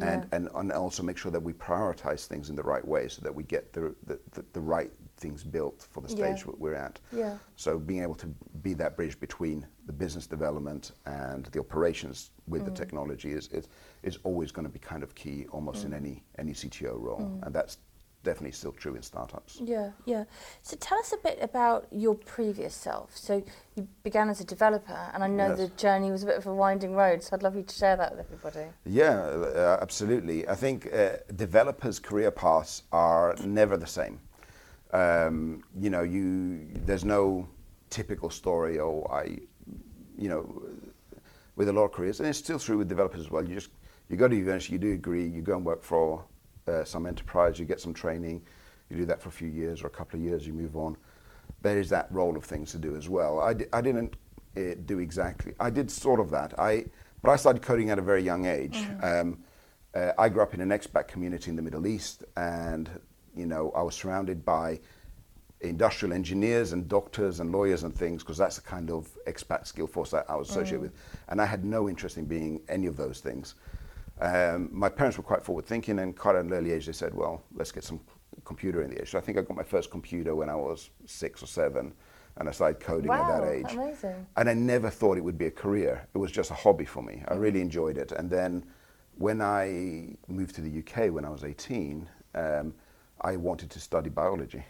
and, 0.01 0.23
Yeah. 0.23 0.37
and, 0.37 0.47
and 0.55 0.71
also 0.71 1.03
make 1.03 1.17
sure 1.17 1.29
that 1.29 1.43
we 1.43 1.51
prioritize 1.51 2.25
things 2.25 2.49
in 2.49 2.55
the 2.55 2.63
right 2.63 2.87
way 2.87 3.09
so 3.09 3.21
that 3.21 3.35
we 3.35 3.43
get 3.43 3.73
the, 3.73 3.93
the, 4.05 4.17
the, 4.31 4.45
the 4.53 4.61
right 4.61 4.93
things 5.17 5.43
built 5.43 5.85
for 5.91 5.99
the 5.99 6.07
Yeah. 6.07 6.33
stage 6.37 6.45
we're 6.45 6.73
at. 6.73 7.01
Yeah. 7.11 7.37
So 7.57 7.77
being 7.77 8.01
able 8.01 8.15
to 8.15 8.27
be 8.61 8.73
that 8.75 8.95
bridge 8.95 9.19
between 9.19 9.67
the 9.87 9.93
business 9.93 10.25
development 10.25 10.93
and 11.05 11.43
the 11.47 11.59
operations 11.59 12.31
with 12.47 12.61
Mm. 12.61 12.65
the 12.65 12.71
technology 12.71 13.33
is, 13.33 13.49
is, 13.49 13.67
is 14.03 14.19
always 14.23 14.53
going 14.53 14.65
to 14.67 14.71
be 14.71 14.79
kind 14.79 15.03
of 15.03 15.13
key 15.15 15.47
almost 15.51 15.81
Mm. 15.83 15.87
in 15.87 15.93
any, 15.95 16.23
any 16.37 16.53
CTO 16.53 16.97
role. 16.97 17.37
And 17.43 17.53
that's 17.53 17.79
definitely 18.23 18.51
still 18.51 18.71
true 18.71 18.95
in 18.95 19.01
startups. 19.01 19.59
Yeah, 19.63 19.91
yeah. 20.05 20.25
So 20.61 20.75
tell 20.77 20.99
us 20.99 21.13
a 21.13 21.17
bit 21.17 21.39
about 21.41 21.87
your 21.91 22.15
previous 22.15 22.75
self. 22.75 23.15
So 23.15 23.43
you 23.75 23.87
began 24.03 24.29
as 24.29 24.41
a 24.41 24.45
developer, 24.45 25.09
and 25.13 25.23
I 25.23 25.27
know 25.27 25.49
Yes. 25.49 25.57
the 25.57 25.67
journey 25.69 26.11
was 26.11 26.23
a 26.23 26.25
bit 26.25 26.37
of 26.37 26.45
a 26.45 26.53
winding 26.53 26.95
road. 26.95 27.23
So 27.23 27.35
I'd 27.35 27.43
love 27.43 27.55
you 27.55 27.63
to 27.63 27.75
share 27.75 27.95
that 27.95 28.15
with 28.15 28.25
everybody. 28.25 28.67
Yeah, 28.85 29.19
uh, 29.19 29.77
absolutely. 29.81 30.47
I 30.47 30.55
think 30.55 30.93
uh, 30.93 31.17
developers' 31.35 31.99
career 31.99 32.31
paths 32.31 32.83
are 32.91 33.35
never 33.45 33.77
the 33.77 33.87
same. 33.87 34.19
Um, 34.91 35.63
you 35.79 35.89
know, 35.89 36.01
you 36.01 36.67
there's 36.85 37.05
no 37.05 37.47
typical 37.89 38.29
story. 38.29 38.79
Oh, 38.79 39.07
I, 39.11 39.39
you 40.17 40.29
know, 40.29 40.61
with 41.55 41.69
a 41.69 41.73
lot 41.73 41.85
of 41.85 41.91
careers, 41.91 42.19
and 42.19 42.27
it's 42.27 42.39
still 42.39 42.59
true 42.59 42.77
with 42.77 42.89
developers 42.89 43.21
as 43.21 43.31
well. 43.31 43.47
You 43.47 43.55
just 43.55 43.69
you 44.09 44.17
go 44.17 44.27
to 44.27 44.35
university, 44.35 44.73
you 44.73 44.79
do 44.79 44.89
a 44.89 44.95
degree, 44.95 45.27
you 45.27 45.41
go 45.41 45.55
and 45.55 45.65
work 45.65 45.83
for 45.83 46.25
uh, 46.69 46.83
some 46.85 47.05
enterprise, 47.05 47.59
you 47.59 47.65
get 47.65 47.79
some 47.79 47.93
training, 47.93 48.41
you 48.89 48.97
do 48.97 49.05
that 49.05 49.21
for 49.21 49.29
a 49.29 49.31
few 49.31 49.47
years 49.47 49.83
or 49.83 49.87
a 49.87 49.91
couple 49.91 50.19
of 50.19 50.25
years, 50.25 50.45
you 50.45 50.53
move 50.53 50.75
on. 50.77 50.95
There 51.61 51.79
is 51.79 51.89
that 51.89 52.07
role 52.11 52.37
of 52.37 52.45
things 52.45 52.71
to 52.71 52.77
do 52.77 52.95
as 52.95 53.09
well. 53.09 53.39
I, 53.39 53.53
di- 53.53 53.65
I 53.73 53.81
didn't 53.81 54.15
uh, 54.55 54.75
do 54.85 54.99
exactly. 54.99 55.53
I 55.59 55.69
did 55.69 55.91
sort 55.91 56.19
of 56.19 56.29
that. 56.31 56.57
I 56.59 56.85
but 57.21 57.31
I 57.31 57.35
started 57.35 57.61
coding 57.61 57.89
at 57.89 57.99
a 57.99 58.01
very 58.01 58.23
young 58.23 58.45
age. 58.45 58.77
Um, 59.03 59.43
uh, 59.93 60.13
I 60.17 60.29
grew 60.29 60.41
up 60.41 60.53
in 60.53 60.61
an 60.61 60.69
expat 60.69 61.07
community 61.07 61.49
in 61.49 61.55
the 61.57 61.61
Middle 61.61 61.85
East, 61.85 62.23
and 62.37 62.89
you 63.35 63.45
know 63.45 63.71
I 63.75 63.81
was 63.81 63.95
surrounded 63.95 64.45
by 64.45 64.79
industrial 65.61 66.13
engineers 66.13 66.71
and 66.71 66.87
doctors 66.87 67.41
and 67.41 67.51
lawyers 67.51 67.83
and 67.83 67.93
things 67.93 68.23
because 68.23 68.37
that's 68.37 68.55
the 68.55 68.61
kind 68.61 68.89
of 68.89 69.09
expat 69.27 69.67
skill 69.67 69.87
force 69.87 70.11
that 70.11 70.25
I 70.29 70.35
was 70.35 70.49
associated 70.49 70.81
with. 70.81 70.93
And 71.27 71.41
I 71.41 71.45
had 71.45 71.65
no 71.65 71.89
interest 71.89 72.17
in 72.17 72.25
being 72.25 72.61
any 72.69 72.87
of 72.87 72.95
those 72.95 73.19
things. 73.19 73.55
Um, 74.19 74.69
my 74.71 74.89
parents 74.89 75.17
were 75.17 75.23
quite 75.23 75.43
forward 75.43 75.65
thinking 75.65 75.99
and 75.99 76.15
quite 76.15 76.35
at 76.35 76.45
an 76.45 76.53
early 76.53 76.71
age 76.71 76.85
they 76.85 76.91
said, 76.91 77.13
well, 77.13 77.43
let's 77.55 77.71
get 77.71 77.83
some 77.83 77.99
computer 78.43 78.83
in 78.83 78.89
the 78.89 79.01
age. 79.01 79.11
So 79.11 79.17
I 79.17 79.21
think 79.21 79.37
I 79.37 79.41
got 79.41 79.55
my 79.55 79.63
first 79.63 79.89
computer 79.91 80.35
when 80.35 80.49
I 80.49 80.55
was 80.55 80.89
six 81.05 81.41
or 81.41 81.47
seven 81.47 81.93
and 82.37 82.47
I 82.47 82.51
started 82.51 82.79
coding 82.79 83.11
at 83.11 83.27
that 83.27 83.47
age. 83.47 83.73
amazing. 83.73 84.25
And 84.37 84.49
I 84.49 84.53
never 84.53 84.89
thought 84.89 85.17
it 85.17 85.23
would 85.23 85.37
be 85.37 85.47
a 85.47 85.51
career. 85.51 86.07
It 86.13 86.17
was 86.17 86.31
just 86.31 86.51
a 86.51 86.53
hobby 86.53 86.85
for 86.85 87.03
me. 87.03 87.23
I 87.27 87.35
really 87.35 87.61
enjoyed 87.61 87.97
it. 87.97 88.11
And 88.13 88.29
then 88.29 88.65
when 89.17 89.41
I 89.41 90.15
moved 90.27 90.55
to 90.55 90.61
the 90.61 90.79
UK 90.79 91.11
when 91.13 91.25
I 91.25 91.29
was 91.29 91.43
18, 91.43 92.07
um, 92.35 92.73
I 93.21 93.35
wanted 93.35 93.69
to 93.71 93.79
study 93.79 94.09
biology. 94.09 94.63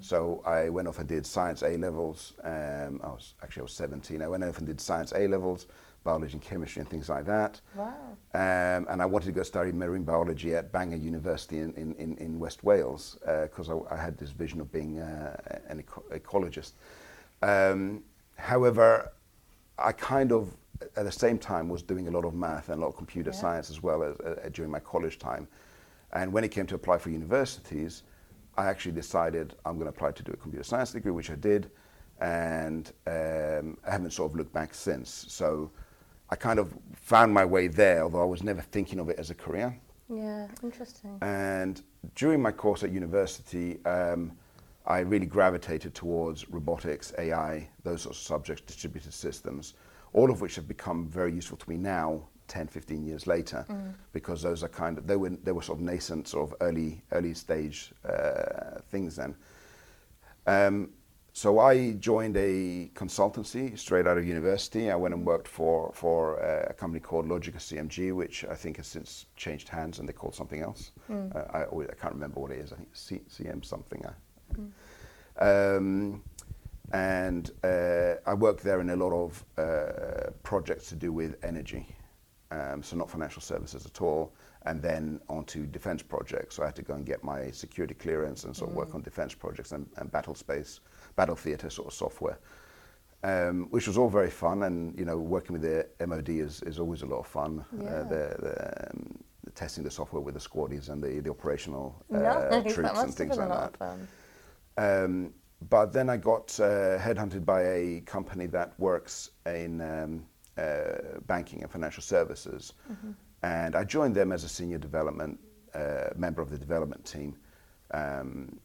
So 0.00 0.42
I 0.46 0.70
went 0.70 0.88
off 0.88 0.98
and 0.98 1.06
did 1.06 1.26
science 1.26 1.62
A 1.62 1.76
levels. 1.76 2.32
Um, 2.42 3.00
I 3.04 3.08
was 3.08 3.34
actually 3.42 3.60
I 3.60 3.64
was 3.64 3.74
17. 3.74 4.22
I 4.22 4.28
went 4.28 4.42
off 4.42 4.56
and 4.58 4.66
did 4.66 4.80
science 4.80 5.12
A 5.12 5.26
levels, 5.28 5.66
biology 6.08 6.32
and 6.32 6.42
chemistry 6.42 6.80
and 6.80 6.88
things 6.88 7.08
like 7.08 7.26
that. 7.26 7.60
Wow. 7.74 7.94
Um, 8.34 8.80
and 8.90 8.98
I 9.04 9.06
wanted 9.12 9.26
to 9.26 9.32
go 9.32 9.42
study 9.42 9.72
marine 9.72 10.04
biology 10.04 10.50
at 10.54 10.64
Bangor 10.72 10.96
University 11.12 11.58
in, 11.58 11.70
in, 11.82 11.88
in, 12.04 12.16
in 12.18 12.38
West 12.44 12.60
Wales 12.64 13.18
because 13.46 13.68
I, 13.74 13.74
I 13.94 13.96
had 14.06 14.16
this 14.22 14.30
vision 14.30 14.58
of 14.60 14.68
being 14.78 14.92
uh, 15.00 15.36
an 15.68 15.80
eco- 15.80 16.04
ecologist. 16.18 16.72
Um, 17.42 18.02
however, 18.36 19.12
I 19.78 19.92
kind 19.92 20.30
of, 20.32 20.42
at 20.96 21.04
the 21.04 21.16
same 21.24 21.38
time, 21.38 21.68
was 21.68 21.82
doing 21.82 22.08
a 22.08 22.10
lot 22.10 22.24
of 22.24 22.34
math 22.34 22.68
and 22.70 22.78
a 22.78 22.80
lot 22.84 22.90
of 22.92 22.96
computer 22.96 23.30
Yeah. 23.32 23.40
science 23.42 23.68
as 23.74 23.82
well 23.82 24.00
as, 24.02 24.14
uh, 24.20 24.48
during 24.56 24.70
my 24.70 24.80
college 24.80 25.16
time. 25.18 25.46
And 26.18 26.32
when 26.32 26.42
it 26.42 26.50
came 26.56 26.66
to 26.72 26.74
apply 26.80 26.96
for 26.98 27.10
universities, 27.10 28.02
I 28.56 28.64
actually 28.72 28.94
decided 29.04 29.46
I'm 29.64 29.74
going 29.80 29.90
to 29.92 29.96
apply 29.96 30.12
to 30.12 30.22
do 30.28 30.32
a 30.32 30.36
computer 30.36 30.64
science 30.64 30.90
degree, 30.92 31.12
which 31.12 31.30
I 31.30 31.38
did, 31.52 31.62
and 32.20 32.84
um, 33.06 33.76
I 33.86 33.90
haven't 33.94 34.12
sort 34.12 34.32
of 34.32 34.36
looked 34.38 34.54
back 34.60 34.74
since. 34.74 35.10
So 35.28 35.70
I 36.30 36.36
kind 36.36 36.58
of 36.58 36.74
found 36.94 37.32
my 37.32 37.44
way 37.44 37.68
there, 37.68 38.02
although 38.02 38.22
I 38.22 38.26
was 38.26 38.42
never 38.42 38.60
thinking 38.60 38.98
of 38.98 39.08
it 39.08 39.18
as 39.18 39.30
a 39.30 39.34
career. 39.34 39.78
Yeah, 40.08 40.46
interesting. 40.62 41.18
And 41.22 41.82
during 42.14 42.40
my 42.40 42.52
course 42.52 42.82
at 42.82 42.90
university, 42.90 43.84
um, 43.84 44.32
I 44.86 45.00
really 45.00 45.26
gravitated 45.26 45.94
towards 45.94 46.48
robotics, 46.50 47.12
AI, 47.18 47.68
those 47.82 48.02
sorts 48.02 48.18
of 48.18 48.24
subjects, 48.26 48.62
distributed 48.62 49.12
systems, 49.12 49.74
all 50.14 50.30
of 50.30 50.40
which 50.40 50.54
have 50.56 50.66
become 50.66 51.06
very 51.08 51.32
useful 51.32 51.58
to 51.58 51.70
me 51.70 51.76
now, 51.76 52.22
10, 52.48 52.66
15 52.68 53.04
years 53.04 53.26
later, 53.26 53.66
because 54.12 54.40
those 54.40 54.62
are 54.64 54.68
kind 54.68 54.96
of, 54.96 55.06
they 55.06 55.16
were, 55.16 55.28
they 55.28 55.52
were 55.52 55.60
sort 55.60 55.78
of 55.78 55.84
nascent, 55.84 56.26
sort 56.26 56.50
of 56.50 56.56
early, 56.62 57.02
early 57.12 57.34
stage 57.34 57.92
uh, 58.08 58.80
things 58.90 59.16
then. 59.16 59.34
Um, 60.46 60.90
so 61.38 61.60
I 61.60 61.92
joined 61.92 62.36
a 62.36 62.90
consultancy 62.94 63.78
straight 63.78 64.08
out 64.08 64.18
of 64.18 64.26
university. 64.26 64.90
I 64.90 64.96
went 64.96 65.14
and 65.14 65.24
worked 65.24 65.46
for, 65.46 65.92
for 65.94 66.42
uh, 66.42 66.66
a 66.68 66.74
company 66.74 66.98
called 66.98 67.28
Logica 67.28 67.58
CMG, 67.58 68.12
which 68.12 68.44
I 68.44 68.56
think 68.56 68.78
has 68.78 68.88
since 68.88 69.26
changed 69.36 69.68
hands 69.68 70.00
and 70.00 70.08
they're 70.08 70.14
called 70.14 70.34
something 70.34 70.60
else. 70.60 70.90
Uh, 71.36 71.38
I, 71.54 71.60
I 71.62 71.94
can't 71.94 72.12
remember 72.12 72.40
what 72.40 72.50
it 72.50 72.58
is. 72.58 72.72
I 72.72 72.76
think 72.76 72.88
C, 72.92 73.20
CM 73.30 73.64
something. 73.64 74.04
I, 74.04 75.76
um, 75.76 76.24
and 76.92 77.52
uh, 77.62 78.14
I 78.26 78.34
worked 78.34 78.64
there 78.64 78.80
in 78.80 78.90
a 78.90 78.96
lot 78.96 79.12
of 79.12 79.44
uh, 79.56 80.30
projects 80.42 80.88
to 80.88 80.96
do 80.96 81.12
with 81.12 81.36
energy, 81.44 81.86
um, 82.50 82.82
so 82.82 82.96
not 82.96 83.08
financial 83.08 83.42
services 83.42 83.86
at 83.86 84.02
all, 84.02 84.32
and 84.62 84.82
then 84.82 85.20
onto 85.28 85.66
defense 85.66 86.02
projects. 86.02 86.56
So 86.56 86.64
I 86.64 86.66
had 86.66 86.76
to 86.76 86.82
go 86.82 86.94
and 86.94 87.06
get 87.06 87.22
my 87.22 87.52
security 87.52 87.94
clearance 87.94 88.42
and 88.42 88.56
sort 88.56 88.70
of 88.70 88.76
work 88.76 88.96
on 88.96 89.02
defense 89.02 89.34
projects 89.34 89.70
and, 89.70 89.88
and 89.98 90.10
battle 90.10 90.34
space, 90.34 90.80
battle 91.18 91.36
theatre 91.36 91.68
sort 91.68 91.88
of 91.88 91.94
software, 92.04 92.38
um, 93.24 93.66
which 93.70 93.86
was 93.88 93.98
all 93.98 94.08
very 94.08 94.30
fun. 94.30 94.62
And 94.62 94.98
you 94.98 95.04
know, 95.04 95.18
working 95.18 95.52
with 95.52 95.62
the 95.62 96.06
MOD 96.06 96.30
is, 96.30 96.62
is 96.62 96.78
always 96.78 97.02
a 97.02 97.06
lot 97.06 97.18
of 97.18 97.26
fun. 97.26 97.64
Yeah. 97.82 97.88
Uh, 97.88 98.04
the, 98.04 98.24
the, 98.44 98.90
um, 98.90 99.18
the 99.44 99.50
testing 99.50 99.84
the 99.84 99.90
software 99.90 100.22
with 100.22 100.34
the 100.34 100.40
squaddies 100.40 100.88
and 100.90 101.02
the, 101.02 101.20
the 101.20 101.30
operational 101.30 101.86
uh, 102.14 102.62
troops 102.74 102.98
and 103.00 103.14
things 103.14 103.36
like 103.36 103.48
that. 103.48 103.72
Um, 104.86 105.34
but 105.68 105.92
then 105.92 106.08
I 106.08 106.16
got 106.16 106.46
uh, 106.60 106.98
headhunted 106.98 107.44
by 107.44 107.62
a 107.62 108.00
company 108.06 108.46
that 108.46 108.78
works 108.78 109.30
in 109.44 109.80
um, 109.80 110.24
uh, 110.56 111.18
banking 111.26 111.62
and 111.62 111.70
financial 111.70 112.02
services. 112.02 112.74
And 113.42 113.74
I 113.74 113.82
joined 113.84 114.14
them 114.14 114.30
as 114.30 114.44
a 114.44 114.48
senior 114.48 114.78
development 114.78 115.40
uh, 115.74 116.10
member 116.16 116.42
of 116.42 116.50
the 116.50 116.58
development 116.58 117.04
team. 117.04 117.36
Um, 117.92 118.60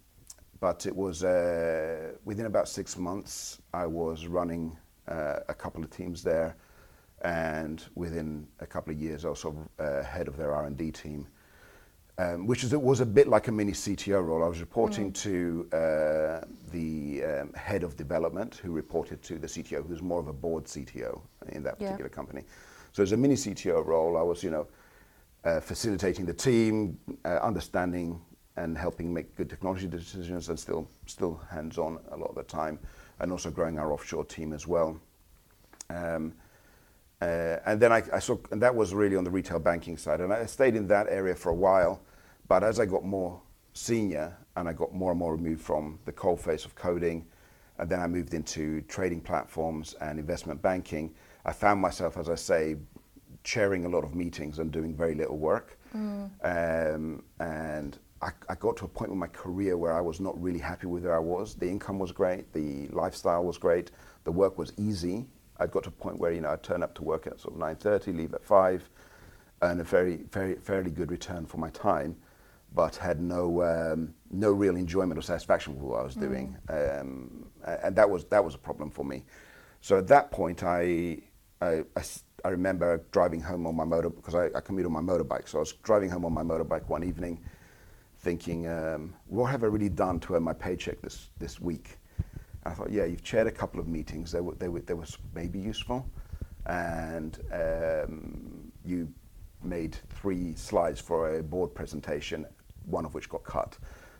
but 0.63 0.85
it 0.85 0.95
was 0.95 1.25
uh, 1.25 2.13
within 2.23 2.45
about 2.45 2.69
six 2.69 2.97
months, 2.97 3.61
I 3.73 3.85
was 3.85 4.27
running 4.27 4.77
uh, 5.09 5.39
a 5.49 5.53
couple 5.53 5.83
of 5.83 5.89
teams 5.89 6.23
there. 6.23 6.55
And 7.21 7.83
within 7.95 8.47
a 8.61 8.65
couple 8.65 8.93
of 8.93 8.97
years, 9.01 9.25
also 9.25 9.53
uh, 9.77 10.03
head 10.03 10.29
of 10.29 10.37
their 10.37 10.53
R&D 10.53 10.91
team 10.91 11.27
um, 12.17 12.45
which 12.45 12.63
is, 12.63 12.71
it 12.73 12.81
was 12.81 12.99
a 13.01 13.05
bit 13.05 13.27
like 13.27 13.47
a 13.47 13.51
mini 13.51 13.71
CTO 13.71 14.23
role. 14.23 14.43
I 14.43 14.47
was 14.47 14.59
reporting 14.59 15.11
to 15.13 15.67
uh, 15.73 16.41
the 16.71 17.23
um, 17.23 17.53
head 17.53 17.83
of 17.83 17.97
development, 17.97 18.61
who 18.63 18.71
reported 18.71 19.23
to 19.23 19.39
the 19.39 19.47
CTO, 19.47 19.85
who's 19.87 20.03
more 20.03 20.19
of 20.19 20.27
a 20.27 20.33
board 20.33 20.65
CTO 20.65 21.19
in 21.49 21.63
that 21.63 21.75
Yeah. 21.79 21.87
particular 21.87 22.09
company. 22.09 22.43
So 22.91 23.01
as 23.01 23.13
a 23.13 23.17
mini 23.17 23.35
CTO 23.35 23.83
role, 23.83 24.15
I 24.15 24.21
was, 24.21 24.43
you 24.43 24.51
know, 24.51 24.67
uh, 25.43 25.59
facilitating 25.59 26.25
the 26.27 26.33
team, 26.35 26.99
uh, 27.25 27.39
understanding 27.41 28.21
and 28.55 28.77
helping 28.77 29.13
make 29.13 29.35
good 29.35 29.49
technology 29.49 29.87
decisions, 29.87 30.49
and 30.49 30.59
still 30.59 30.87
still 31.05 31.41
hands-on 31.49 31.99
a 32.11 32.17
lot 32.17 32.29
of 32.29 32.35
the 32.35 32.43
time, 32.43 32.79
and 33.19 33.31
also 33.31 33.49
growing 33.49 33.79
our 33.79 33.91
offshore 33.91 34.25
team 34.25 34.53
as 34.53 34.67
well. 34.67 34.99
Um, 35.89 36.33
uh, 37.21 37.57
and 37.65 37.79
then 37.79 37.91
I, 37.91 38.03
I 38.11 38.19
saw, 38.19 38.37
and 38.51 38.61
that 38.61 38.75
was 38.75 38.93
really 38.93 39.15
on 39.15 39.23
the 39.23 39.31
retail 39.31 39.59
banking 39.59 39.97
side. 39.97 40.19
And 40.19 40.33
I 40.33 40.45
stayed 40.45 40.75
in 40.75 40.87
that 40.87 41.07
area 41.09 41.35
for 41.35 41.49
a 41.49 41.55
while. 41.55 42.01
But 42.49 42.63
as 42.63 42.79
I 42.79 42.85
got 42.85 43.05
more 43.05 43.41
senior 43.73 44.35
and 44.57 44.67
I 44.67 44.73
got 44.73 44.93
more 44.93 45.11
and 45.11 45.19
more 45.19 45.35
removed 45.35 45.61
from 45.61 45.99
the 46.05 46.11
cold 46.11 46.41
face 46.41 46.65
of 46.65 46.75
coding, 46.75 47.25
and 47.79 47.89
then 47.89 47.99
I 48.01 48.07
moved 48.07 48.33
into 48.33 48.81
trading 48.81 49.21
platforms 49.21 49.95
and 50.01 50.19
investment 50.19 50.61
banking, 50.61 51.13
I 51.45 51.53
found 51.53 51.79
myself, 51.79 52.17
as 52.17 52.29
I 52.29 52.35
say, 52.35 52.75
chairing 53.43 53.85
a 53.85 53.89
lot 53.89 54.03
of 54.03 54.15
meetings 54.15 54.59
and 54.59 54.71
doing 54.71 54.93
very 54.93 55.15
little 55.15 55.37
work. 55.37 55.77
Um, 56.43 57.23
and 57.39 57.97
I, 58.23 58.31
I 58.49 58.55
got 58.55 58.77
to 58.77 58.85
a 58.85 58.87
point 58.87 59.11
in 59.11 59.17
my 59.17 59.27
career 59.27 59.77
where 59.77 59.93
I 59.93 60.01
was 60.01 60.19
not 60.21 60.41
really 60.41 60.59
happy 60.59 60.87
with 60.87 61.03
where 61.03 61.15
I 61.15 61.19
was. 61.19 61.55
The 61.55 61.67
income 61.67 61.99
was 61.99 62.11
great, 62.11 62.53
the 62.53 62.87
lifestyle 62.89 63.43
was 63.43 63.57
great, 63.57 63.91
the 64.23 64.31
work 64.31 64.57
was 64.57 64.71
easy. 64.77 65.25
I'd 65.57 65.71
got 65.71 65.83
to 65.83 65.89
a 65.89 65.91
point 65.91 66.17
where 66.17 66.31
you 66.31 66.41
know 66.41 66.49
I'd 66.49 66.63
turn 66.63 66.83
up 66.83 66.95
to 66.95 67.03
work 67.03 67.27
at 67.27 67.39
sort 67.39 67.53
of 67.55 67.59
9:30, 67.59 68.15
leave 68.15 68.33
at 68.33 68.43
five, 68.43 68.89
earn 69.61 69.79
a 69.81 69.83
very, 69.83 70.23
very, 70.31 70.55
fairly 70.55 70.89
good 70.89 71.11
return 71.11 71.45
for 71.45 71.57
my 71.57 71.69
time, 71.71 72.15
but 72.73 72.95
had 72.95 73.21
no 73.21 73.61
um, 73.63 74.13
no 74.31 74.51
real 74.51 74.77
enjoyment 74.77 75.17
or 75.17 75.21
satisfaction 75.21 75.75
with 75.75 75.83
what 75.83 75.99
I 75.99 76.03
was 76.03 76.15
doing, 76.15 76.57
um, 76.69 77.45
and 77.83 77.95
that 77.95 78.09
was 78.09 78.23
that 78.25 78.43
was 78.43 78.55
a 78.55 78.59
problem 78.59 78.89
for 78.89 79.03
me. 79.03 79.25
So 79.81 79.97
at 79.97 80.07
that 80.07 80.31
point, 80.31 80.63
I, 80.63 81.17
I, 81.61 81.83
I 82.45 82.49
remember 82.49 83.03
driving 83.11 83.41
home 83.41 83.67
on 83.67 83.75
my 83.75 83.83
motor 83.83 84.09
because 84.09 84.33
I, 84.33 84.45
I 84.55 84.61
commute 84.61 84.85
on 84.85 84.93
my 84.93 85.01
motorbike. 85.01 85.49
So 85.49 85.57
I 85.57 85.59
was 85.59 85.73
driving 85.83 86.09
home 86.09 86.23
on 86.23 86.33
my 86.33 86.41
motorbike 86.41 86.87
one 86.87 87.03
evening, 87.03 87.41
thinking, 88.23 88.67
um, 88.67 89.13
what 89.27 89.51
have 89.51 89.63
I 89.63 89.67
really 89.67 89.89
done 89.89 90.19
to 90.21 90.35
earn 90.35 90.43
my 90.43 90.53
paycheck 90.53 91.01
this 91.01 91.29
this 91.37 91.59
week? 91.59 91.97
I 92.65 92.71
thought, 92.71 92.89
yeah, 92.89 93.03
you've 93.03 93.23
chaired 93.23 93.47
a 93.47 93.51
couple 93.51 93.79
of 93.79 93.87
meetings. 93.87 94.31
They 94.31 94.39
were, 94.39 94.55
they 94.55 94.69
were, 94.69 94.79
they 94.79 94.93
was 94.93 95.17
maybe 95.35 95.59
useful, 95.59 96.09
and 96.65 97.37
um, 97.51 98.71
you 98.85 99.13
made 99.61 99.97
three 100.21 100.55
slides 100.55 100.99
for 100.99 101.37
a 101.37 101.43
board 101.43 101.75
presentation, 101.75 102.45
one 102.85 103.05
of 103.05 103.13
which 103.13 103.27
got 103.29 103.43
cut. 103.43 103.77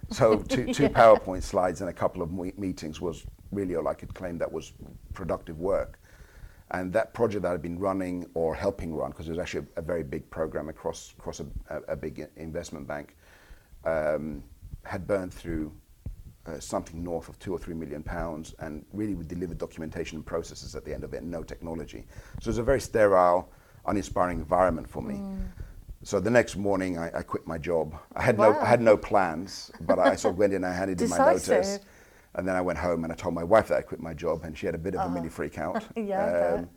So 0.09 0.37
two, 0.49 0.73
two 0.73 0.89
PowerPoint 0.89 1.43
slides 1.43 1.79
and 1.81 1.89
a 1.89 1.93
couple 1.93 2.21
of 2.21 2.31
me- 2.33 2.53
meetings 2.57 2.99
was 2.99 3.25
really 3.51 3.75
all 3.75 3.87
I 3.87 3.93
could 3.93 4.13
claim 4.13 4.37
that 4.39 4.51
was 4.51 4.73
productive 5.13 5.59
work. 5.59 5.99
And 6.71 6.91
that 6.93 7.13
project 7.13 7.43
that 7.43 7.53
I'd 7.53 7.61
been 7.61 7.79
running 7.79 8.25
or 8.33 8.55
helping 8.55 8.93
run, 8.93 9.11
because 9.11 9.27
it 9.27 9.31
was 9.31 9.39
actually 9.39 9.67
a, 9.75 9.79
a 9.79 9.81
very 9.83 10.03
big 10.03 10.29
program 10.29 10.69
across 10.69 11.13
across 11.17 11.39
a, 11.39 11.45
a, 11.69 11.93
a 11.93 11.95
big 11.95 12.27
investment 12.35 12.87
bank, 12.87 13.15
um, 13.85 14.43
had 14.83 15.07
burned 15.07 15.33
through 15.33 15.71
uh, 16.45 16.59
something 16.59 17.03
north 17.03 17.29
of 17.29 17.39
two 17.39 17.53
or 17.53 17.57
three 17.57 17.73
million 17.73 18.03
pounds, 18.03 18.53
and 18.59 18.85
really 18.91 19.13
we 19.13 19.23
delivered 19.23 19.57
documentation 19.57 20.17
and 20.17 20.25
processes 20.25 20.75
at 20.75 20.83
the 20.83 20.93
end 20.93 21.03
of 21.03 21.13
it, 21.13 21.23
no 21.23 21.41
technology. 21.43 22.05
So 22.41 22.47
it 22.47 22.47
was 22.47 22.57
a 22.57 22.63
very 22.63 22.81
sterile, 22.81 23.49
uninspiring 23.85 24.39
environment 24.39 24.87
for 24.89 25.01
me. 25.01 25.21
So 26.05 26.19
the 26.19 26.29
next 26.29 26.57
morning, 26.57 26.97
I, 26.97 27.19
I 27.19 27.23
quit 27.23 27.47
my 27.47 27.57
job. 27.57 27.95
I 28.13 28.21
had 28.23 28.37
no, 28.37 28.53
I 28.59 28.65
had 28.65 28.81
no 28.81 28.97
plans, 28.97 29.71
but 29.81 29.99
I 29.99 30.15
sort 30.15 30.33
of 30.33 30.37
went 30.37 30.53
in. 30.53 30.65
I 30.65 30.73
handed 30.73 31.01
in 31.01 31.09
my 31.09 31.17
notice, 31.17 31.79
and 32.35 32.45
then 32.45 32.55
I 32.57 32.61
went 32.61 32.77
home 32.77 33.05
and 33.05 33.13
I 33.13 33.15
told 33.15 33.33
my 33.33 33.43
wife 33.43 33.69
that 33.69 33.77
I 33.77 33.81
quit 33.81 34.01
my 34.01 34.13
job, 34.13 34.43
and 34.43 34.57
she 34.57 34.65
had 34.65 34.75
a 34.75 34.79
bit 34.79 34.95
of 34.95 35.09
a 35.09 35.13
mini 35.13 35.29
freak 35.29 35.57
out. 35.57 35.77
Uh-huh. 35.77 35.87
Yeah, 35.95 36.25
bet. 36.57 36.69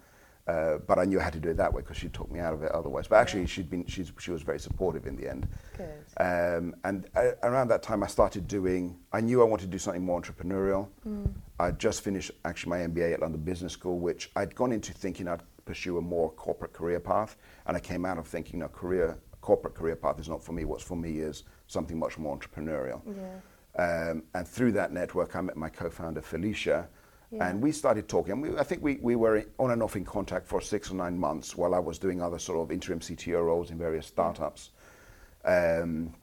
Uh, 0.47 0.79
but 0.87 0.99
I 0.99 1.05
knew 1.05 1.19
I 1.19 1.25
had 1.25 1.33
to 1.33 1.41
do 1.41 1.51
it 1.51 1.57
that 1.57 1.73
way 1.73 1.83
because 1.83 1.97
she 1.97 2.09
talked 2.09 2.31
me 2.31 2.39
out 2.39 2.55
of 2.55 2.63
it 2.63 2.71
otherwise. 2.71 3.09
But 3.09 3.17
actually, 3.17 3.47
she'd 3.47 3.69
been, 3.69 3.85
she's, 3.87 4.13
she 4.19 4.31
was 4.31 4.43
very 4.43 4.61
supportive 4.61 5.07
in 5.07 5.17
the 5.17 5.29
end. 5.29 5.49
Good. 5.77 6.05
Um, 6.19 6.77
and 6.85 7.07
uh, 7.17 7.33
around 7.43 7.69
that 7.69 7.83
time, 7.83 8.05
I 8.05 8.07
started 8.07 8.47
doing, 8.47 8.97
I 9.13 9.21
knew 9.21 9.41
I 9.41 9.45
wanted 9.45 9.65
to 9.65 9.71
do 9.71 9.79
something 9.79 10.05
more 10.05 10.21
entrepreneurial. 10.21 10.89
Mm. 11.07 11.33
I'd 11.59 11.81
just 11.81 12.03
finished 12.03 12.31
actually 12.45 12.71
my 12.71 12.79
MBA 12.79 13.15
at 13.15 13.21
London 13.21 13.41
Business 13.41 13.73
School, 13.73 13.99
which 13.99 14.31
I'd 14.37 14.55
gone 14.55 14.71
into 14.71 14.93
thinking 14.93 15.27
I'd 15.27 15.43
pursue 15.65 15.99
a 15.99 16.01
more 16.01 16.31
corporate 16.31 16.73
career 16.73 17.01
path. 17.01 17.37
And 17.67 17.77
I 17.77 17.81
came 17.81 18.05
out 18.05 18.19
of 18.19 18.29
thinking, 18.29 18.61
no, 18.61 18.69
career, 18.69 19.19
corporate 19.41 19.75
career 19.75 19.97
path 19.97 20.21
is 20.21 20.29
not 20.29 20.45
for 20.45 20.53
me. 20.53 20.65
What's 20.65 20.85
for 20.85 20.97
me 20.97 21.19
is 21.19 21.43
something 21.67 21.99
much 21.99 22.19
more 22.19 22.39
entrepreneurial. 22.39 23.01
Yeah. 23.05 23.41
Um, 23.83 24.23
and 24.35 24.47
through 24.47 24.73
that 24.73 24.93
network, 24.93 25.35
I 25.35 25.41
met 25.41 25.57
my 25.57 25.69
co-founder 25.69 26.23
Felicia, 26.23 26.89
And 27.41 27.63
we 27.63 27.73
started 27.73 28.09
talking. 28.09 28.41
We, 28.41 28.57
I 28.57 28.63
think 28.63 28.83
we, 28.83 28.99
we 29.01 29.17
were 29.17 29.45
on 29.59 29.71
and 29.71 29.83
off 29.83 29.97
in 29.97 30.05
contact 30.05 30.47
for 30.47 30.61
six 30.61 30.91
or 30.91 30.95
nine 30.95 31.19
months 31.19 31.57
while 31.57 31.75
I 31.75 31.79
was 31.79 31.99
doing 31.99 32.23
other 32.23 32.39
sort 32.39 32.59
of 32.59 32.73
interim 32.73 33.01
CTO 33.01 33.45
roles 33.45 33.71
in 33.71 33.79
various 33.79 34.07
startups, 34.07 34.71
um, 35.45 36.15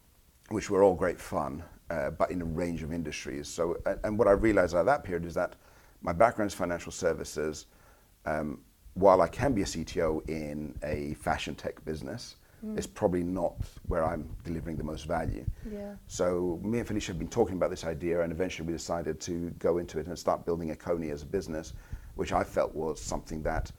which 0.48 0.70
were 0.70 0.82
all 0.82 0.94
great 0.94 1.20
fun, 1.20 1.62
uh, 1.90 2.10
but 2.10 2.30
in 2.30 2.42
a 2.42 2.44
range 2.44 2.82
of 2.82 2.92
industries. 2.92 3.48
So, 3.48 3.76
and, 3.86 3.98
and 4.04 4.18
what 4.18 4.28
I 4.28 4.32
realized 4.32 4.74
at 4.74 4.86
that 4.86 5.04
period 5.04 5.24
is 5.24 5.34
that 5.34 5.54
my 6.02 6.12
background 6.12 6.50
is 6.50 6.54
financial 6.54 6.92
services. 6.92 7.66
Um, 8.26 8.60
while 8.94 9.20
I 9.20 9.28
can 9.28 9.52
be 9.52 9.62
a 9.62 9.66
CTO 9.66 10.28
in 10.28 10.78
a 10.82 11.14
fashion 11.14 11.54
tech 11.54 11.84
business, 11.84 12.36
it's 12.76 12.86
probably 12.86 13.22
not 13.22 13.54
where 13.88 14.04
I'm 14.04 14.28
delivering 14.44 14.76
the 14.76 14.84
most 14.84 15.06
value. 15.06 15.44
Yeah. 15.70 15.94
So 16.06 16.60
me 16.62 16.78
and 16.78 16.86
Felicia 16.86 17.12
have 17.12 17.18
been 17.18 17.28
talking 17.28 17.56
about 17.56 17.70
this 17.70 17.84
idea, 17.84 18.22
and 18.22 18.32
eventually 18.32 18.66
we 18.66 18.72
decided 18.72 19.20
to 19.22 19.50
go 19.58 19.78
into 19.78 19.98
it 19.98 20.06
and 20.06 20.18
start 20.18 20.44
building 20.44 20.74
Akoni 20.74 21.12
as 21.12 21.22
a 21.22 21.26
business, 21.26 21.74
which 22.14 22.32
I 22.32 22.44
felt 22.44 22.74
was 22.74 23.00
something 23.00 23.42
that 23.42 23.70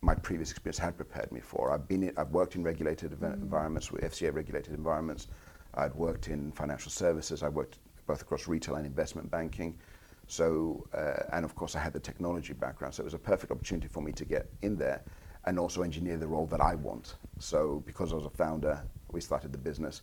my 0.00 0.14
previous 0.14 0.50
experience 0.50 0.78
had 0.78 0.96
prepared 0.96 1.32
me 1.32 1.40
for. 1.40 1.72
I've 1.72 1.88
been, 1.88 2.12
I've 2.16 2.30
worked 2.30 2.56
in 2.56 2.62
regulated 2.62 3.12
ev- 3.12 3.34
environments, 3.34 3.90
with 3.90 4.02
FCA 4.02 4.34
regulated 4.34 4.74
environments. 4.74 5.28
I'd 5.74 5.94
worked 5.94 6.28
in 6.28 6.52
financial 6.52 6.90
services. 6.90 7.42
I 7.42 7.48
worked 7.48 7.78
both 8.06 8.20
across 8.20 8.46
retail 8.46 8.74
and 8.76 8.86
investment 8.86 9.30
banking. 9.30 9.78
So, 10.26 10.86
uh, 10.94 11.24
and 11.32 11.44
of 11.44 11.54
course, 11.54 11.74
I 11.74 11.80
had 11.80 11.92
the 11.92 12.00
technology 12.00 12.52
background, 12.52 12.94
so 12.94 13.02
it 13.02 13.04
was 13.04 13.14
a 13.14 13.18
perfect 13.18 13.50
opportunity 13.50 13.88
for 13.88 14.02
me 14.02 14.12
to 14.12 14.24
get 14.24 14.48
in 14.62 14.76
there 14.76 15.02
and 15.46 15.58
also 15.58 15.82
engineer 15.82 16.16
the 16.16 16.26
role 16.26 16.46
that 16.46 16.60
I 16.60 16.74
want. 16.74 17.14
So, 17.38 17.82
because 17.86 18.12
I 18.12 18.16
was 18.16 18.24
a 18.24 18.30
founder, 18.30 18.82
we 19.12 19.20
started 19.20 19.52
the 19.52 19.58
business. 19.58 20.02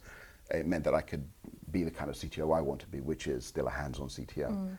It 0.50 0.67
meant 0.67 0.83
that 0.83 0.93
I 0.93 1.01
could 1.01 1.27
be 1.71 1.83
the 1.83 1.91
kind 1.91 2.10
of 2.10 2.15
CTO 2.15 2.55
I 2.55 2.62
want 2.62 2.81
to 2.81 2.88
be, 2.88 3.00
which 3.00 3.27
is 3.27 3.45
still 3.45 3.67
a 3.67 3.71
hands-on 3.71 4.07
CTO. 4.07 4.51
Mm. 4.51 4.75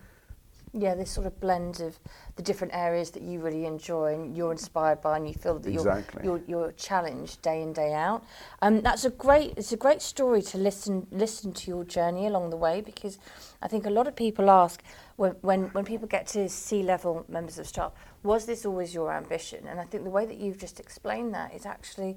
Yeah, 0.75 0.95
this 0.95 1.11
sort 1.11 1.27
of 1.27 1.39
blend 1.39 1.81
of 1.81 1.99
the 2.37 2.43
different 2.43 2.73
areas 2.75 3.11
that 3.11 3.23
you 3.23 3.41
really 3.41 3.67
enjoy 3.67 4.15
and 4.15 4.35
you're 4.35 4.53
inspired 4.53 5.03
by, 5.03 5.19
and 5.19 5.29
you 5.29 5.35
feel 5.35 5.59
that 5.59 5.71
Exactly. 5.71 6.23
you're, 6.25 6.41
you're 6.47 6.63
you're 6.65 6.73
challenged 6.73 7.43
day 7.43 7.61
in 7.61 7.75
day 7.75 7.93
out. 7.93 8.25
Um, 8.63 8.81
that's 8.81 9.05
a 9.05 9.11
great 9.11 9.53
it's 9.59 9.73
a 9.73 9.77
great 9.77 10.01
story 10.01 10.41
to 10.41 10.57
listen 10.57 11.07
listen 11.11 11.53
to 11.53 11.71
your 11.71 11.85
journey 11.85 12.27
along 12.27 12.49
the 12.49 12.57
way 12.57 12.81
because 12.81 13.19
I 13.61 13.69
think 13.69 13.85
a 13.85 13.91
lot 13.91 14.07
of 14.09 14.17
people 14.17 14.49
ask 14.49 14.83
when 15.17 15.33
when, 15.43 15.65
when 15.73 15.85
people 15.85 16.09
get 16.09 16.27
to 16.29 16.49
C 16.49 16.83
level 16.83 17.27
members 17.29 17.59
of 17.59 17.67
staff, 17.67 17.93
was 18.23 18.47
this 18.47 18.65
always 18.65 18.95
your 18.95 19.13
ambition? 19.13 19.67
And 19.69 19.79
I 19.79 19.85
think 19.85 20.05
the 20.05 20.11
way 20.11 20.25
that 20.25 20.39
you've 20.39 20.59
just 20.59 20.81
explained 20.81 21.35
that 21.35 21.55
is 21.55 21.67
actually 21.67 22.17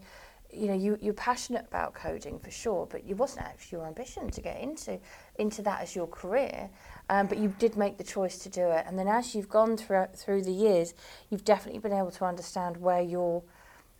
you 0.55 0.67
know, 0.67 0.73
you, 0.73 0.97
you're 1.01 1.13
passionate 1.13 1.65
about 1.67 1.93
coding 1.93 2.39
for 2.39 2.51
sure, 2.51 2.87
but 2.89 3.01
it 3.07 3.15
wasn't 3.15 3.45
actually 3.45 3.77
your 3.77 3.87
ambition 3.87 4.29
to 4.29 4.41
get 4.41 4.59
into 4.61 4.99
into 5.37 5.61
that 5.63 5.81
as 5.81 5.95
your 5.95 6.07
career. 6.07 6.69
Um, 7.09 7.27
but 7.27 7.37
you 7.37 7.53
did 7.59 7.77
make 7.77 7.97
the 7.97 8.03
choice 8.03 8.39
to 8.39 8.49
do 8.49 8.69
it, 8.69 8.85
and 8.87 8.97
then 8.97 9.07
as 9.07 9.35
you've 9.35 9.49
gone 9.49 9.77
through 9.77 10.07
through 10.15 10.41
the 10.43 10.51
years, 10.51 10.93
you've 11.29 11.45
definitely 11.45 11.79
been 11.79 11.93
able 11.93 12.11
to 12.11 12.25
understand 12.25 12.77
where 12.77 13.01
your 13.01 13.43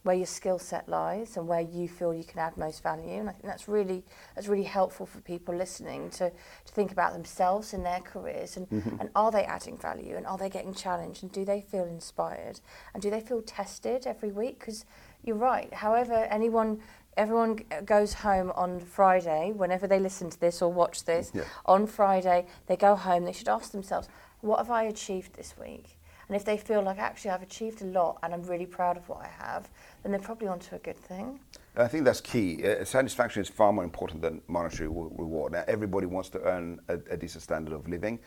where 0.05 0.15
your 0.15 0.27
skill 0.27 0.59
set 0.59 0.87
lies 0.87 1.35
and 1.35 1.47
where 1.47 1.61
you 1.61 1.87
feel 1.87 2.13
you 2.13 2.23
can 2.23 2.37
add 2.37 2.55
most 2.57 2.83
value. 2.83 3.19
And 3.19 3.27
I 3.27 3.31
think 3.31 3.45
that's 3.45 3.67
really 3.67 4.03
that's 4.35 4.47
really 4.47 4.63
helpful 4.63 5.07
for 5.07 5.19
people 5.21 5.55
listening 5.55 6.11
to, 6.11 6.29
to 6.29 6.73
think 6.73 6.91
about 6.91 7.13
themselves 7.13 7.73
in 7.73 7.81
their 7.83 7.99
careers 8.01 8.55
and, 8.55 8.69
Mm-hmm. 8.69 8.99
and 8.99 9.09
are 9.15 9.31
they 9.31 9.43
adding 9.45 9.77
value 9.77 10.15
and 10.15 10.27
are 10.27 10.37
they 10.37 10.49
getting 10.49 10.73
challenged 10.73 11.23
and 11.23 11.31
do 11.31 11.43
they 11.43 11.61
feel 11.61 11.85
inspired 11.85 12.59
and 12.93 13.01
do 13.01 13.09
they 13.09 13.19
feel 13.19 13.41
tested 13.41 14.05
every 14.05 14.31
week? 14.31 14.59
Because 14.59 14.85
you're 15.23 15.35
right. 15.35 15.73
However, 15.73 16.27
anyone 16.29 16.81
everyone 17.17 17.57
g- 17.57 17.65
goes 17.85 18.13
home 18.13 18.51
on 18.55 18.79
Friday 18.79 19.51
whenever 19.55 19.87
they 19.87 19.99
listen 19.99 20.29
to 20.29 20.39
this 20.39 20.61
or 20.61 20.71
watch 20.71 21.05
this 21.05 21.31
Yeah. 21.33 21.43
on 21.65 21.87
Friday 21.87 22.45
they 22.67 22.75
go 22.75 22.95
home 22.95 23.25
they 23.25 23.31
should 23.33 23.49
ask 23.49 23.71
themselves 23.71 24.07
what 24.41 24.57
have 24.57 24.71
I 24.71 24.83
achieved 24.83 25.33
this 25.35 25.55
week 25.59 25.97
and 26.27 26.35
if 26.35 26.43
they 26.43 26.57
feel 26.57 26.81
like 26.81 26.97
actually 26.99 27.31
I've 27.31 27.41
achieved 27.43 27.81
a 27.81 27.85
lot 27.85 28.17
and 28.23 28.33
I'm 28.33 28.43
really 28.43 28.65
proud 28.65 28.97
of 28.97 29.07
what 29.09 29.19
I 29.21 29.27
have 29.45 29.69
then 30.03 30.11
they're 30.11 30.21
probably 30.21 30.47
onto 30.47 30.75
a 30.75 30.79
good 30.79 30.97
thing 30.97 31.39
I 31.77 31.89
think 31.89 32.05
that's 32.05 32.21
key. 32.21 32.65
Uh, 32.65 32.85
satisfaction 32.85 33.41
is 33.41 33.49
far 33.49 33.73
more 33.73 33.83
important 33.83 34.21
than 34.21 34.41
monetary 34.47 34.87
re- 34.87 35.09
reward. 35.17 35.51
Now, 35.51 35.65
everybody 35.67 36.05
wants 36.05 36.29
to 36.29 36.41
earn 36.43 36.79
a, 36.87 36.93
a 37.11 37.17
decent 37.17 37.43
standard 37.43 37.73
of 37.73 37.85
living, 37.89 38.17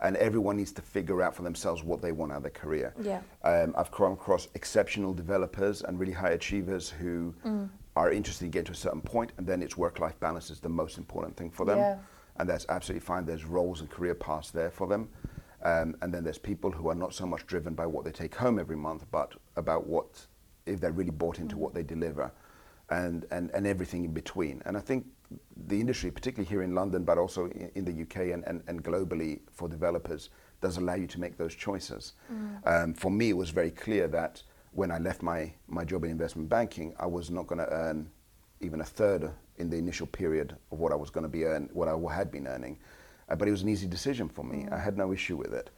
and 0.00 0.16
everyone 0.16 0.56
needs 0.56 0.72
to 0.72 0.82
figure 0.82 1.22
out 1.22 1.32
for 1.36 1.42
themselves 1.44 1.84
what 1.84 2.02
they 2.02 2.10
want 2.10 2.32
out 2.32 2.38
of 2.38 2.42
their 2.42 2.50
career. 2.50 2.92
Yeah. 3.00 3.20
Um, 3.44 3.72
I've 3.78 3.92
come 3.92 4.10
across 4.10 4.48
exceptional 4.56 5.14
developers 5.14 5.82
and 5.82 5.96
really 5.96 6.10
high 6.12 6.30
achievers 6.30 6.90
who 6.90 7.32
Mm. 7.46 7.68
Are 7.98 8.12
interested 8.12 8.44
in 8.44 8.50
getting 8.52 8.66
to 8.66 8.72
a 8.72 8.76
certain 8.76 9.00
point, 9.00 9.32
and 9.36 9.46
then 9.46 9.62
it's 9.62 9.76
work-life 9.76 10.18
balance 10.20 10.50
is 10.50 10.60
the 10.60 10.68
most 10.68 10.98
important 10.98 11.36
thing 11.36 11.50
for 11.50 11.66
them, 11.66 11.78
Yeah. 11.78 11.98
and 12.36 12.48
that's 12.48 12.64
absolutely 12.68 13.04
fine. 13.04 13.24
There's 13.24 13.44
roles 13.44 13.80
and 13.80 13.90
career 13.90 14.14
paths 14.14 14.50
there 14.50 14.70
for 14.70 14.86
them. 14.86 15.08
Um, 15.64 15.96
and 16.02 16.14
then 16.14 16.22
there's 16.22 16.38
people 16.38 16.70
who 16.70 16.88
are 16.88 16.94
not 16.94 17.12
so 17.12 17.26
much 17.26 17.44
driven 17.46 17.74
by 17.74 17.86
what 17.86 18.04
they 18.04 18.12
take 18.12 18.36
home 18.36 18.60
every 18.60 18.76
month, 18.76 19.04
but 19.10 19.34
about 19.56 19.88
what, 19.88 20.26
if 20.66 20.80
they're 20.80 20.92
really 20.92 21.10
bought 21.10 21.40
into 21.40 21.56
what 21.58 21.74
they 21.74 21.82
deliver 21.82 22.30
and, 22.90 23.26
and, 23.32 23.50
and 23.50 23.66
everything 23.66 24.04
in 24.04 24.12
between. 24.12 24.62
And 24.64 24.76
I 24.76 24.80
think 24.80 25.04
the 25.66 25.80
industry, 25.80 26.12
particularly 26.12 26.48
here 26.48 26.62
in 26.62 26.76
London, 26.76 27.02
but 27.02 27.18
also 27.18 27.46
in, 27.46 27.72
in 27.74 27.84
the 27.84 28.02
UK 28.02 28.32
and, 28.32 28.44
and, 28.46 28.62
and 28.68 28.84
globally 28.84 29.40
for 29.52 29.68
developers, 29.68 30.30
does 30.60 30.76
allow 30.76 30.94
you 30.94 31.08
to 31.08 31.18
make 31.18 31.36
those 31.36 31.54
choices. 31.56 32.12
Um, 32.64 32.94
for 32.94 33.10
me, 33.10 33.30
it 33.30 33.36
was 33.36 33.50
very 33.50 33.72
clear 33.72 34.06
that 34.08 34.44
when 34.78 34.92
I 34.92 34.98
left 34.98 35.22
my, 35.22 35.52
my 35.66 35.84
job 35.84 36.04
in 36.04 36.10
investment 36.12 36.48
banking, 36.48 36.94
I 37.00 37.06
was 37.06 37.30
not 37.30 37.48
going 37.48 37.58
to 37.58 37.68
earn 37.68 38.08
even 38.60 38.80
a 38.80 38.84
third 38.84 39.28
in 39.56 39.68
the 39.68 39.76
initial 39.76 40.06
period 40.06 40.56
of 40.70 40.78
what 40.78 40.92
I 40.92 40.94
was 40.94 41.10
going 41.10 41.24
to 41.24 41.28
be 41.28 41.44
earn, 41.44 41.68
what 41.72 41.88
I 41.88 42.14
had 42.14 42.30
been 42.30 42.46
earning. 42.46 42.78
Uh, 43.28 43.34
but 43.34 43.48
it 43.48 43.50
was 43.50 43.62
an 43.62 43.68
easy 43.68 43.88
decision 43.88 44.28
for 44.28 44.44
me. 44.44 44.68
I 44.70 44.78
had 44.78 44.96
no 44.96 45.12
issue 45.12 45.36
with 45.36 45.52
it. 45.52 45.70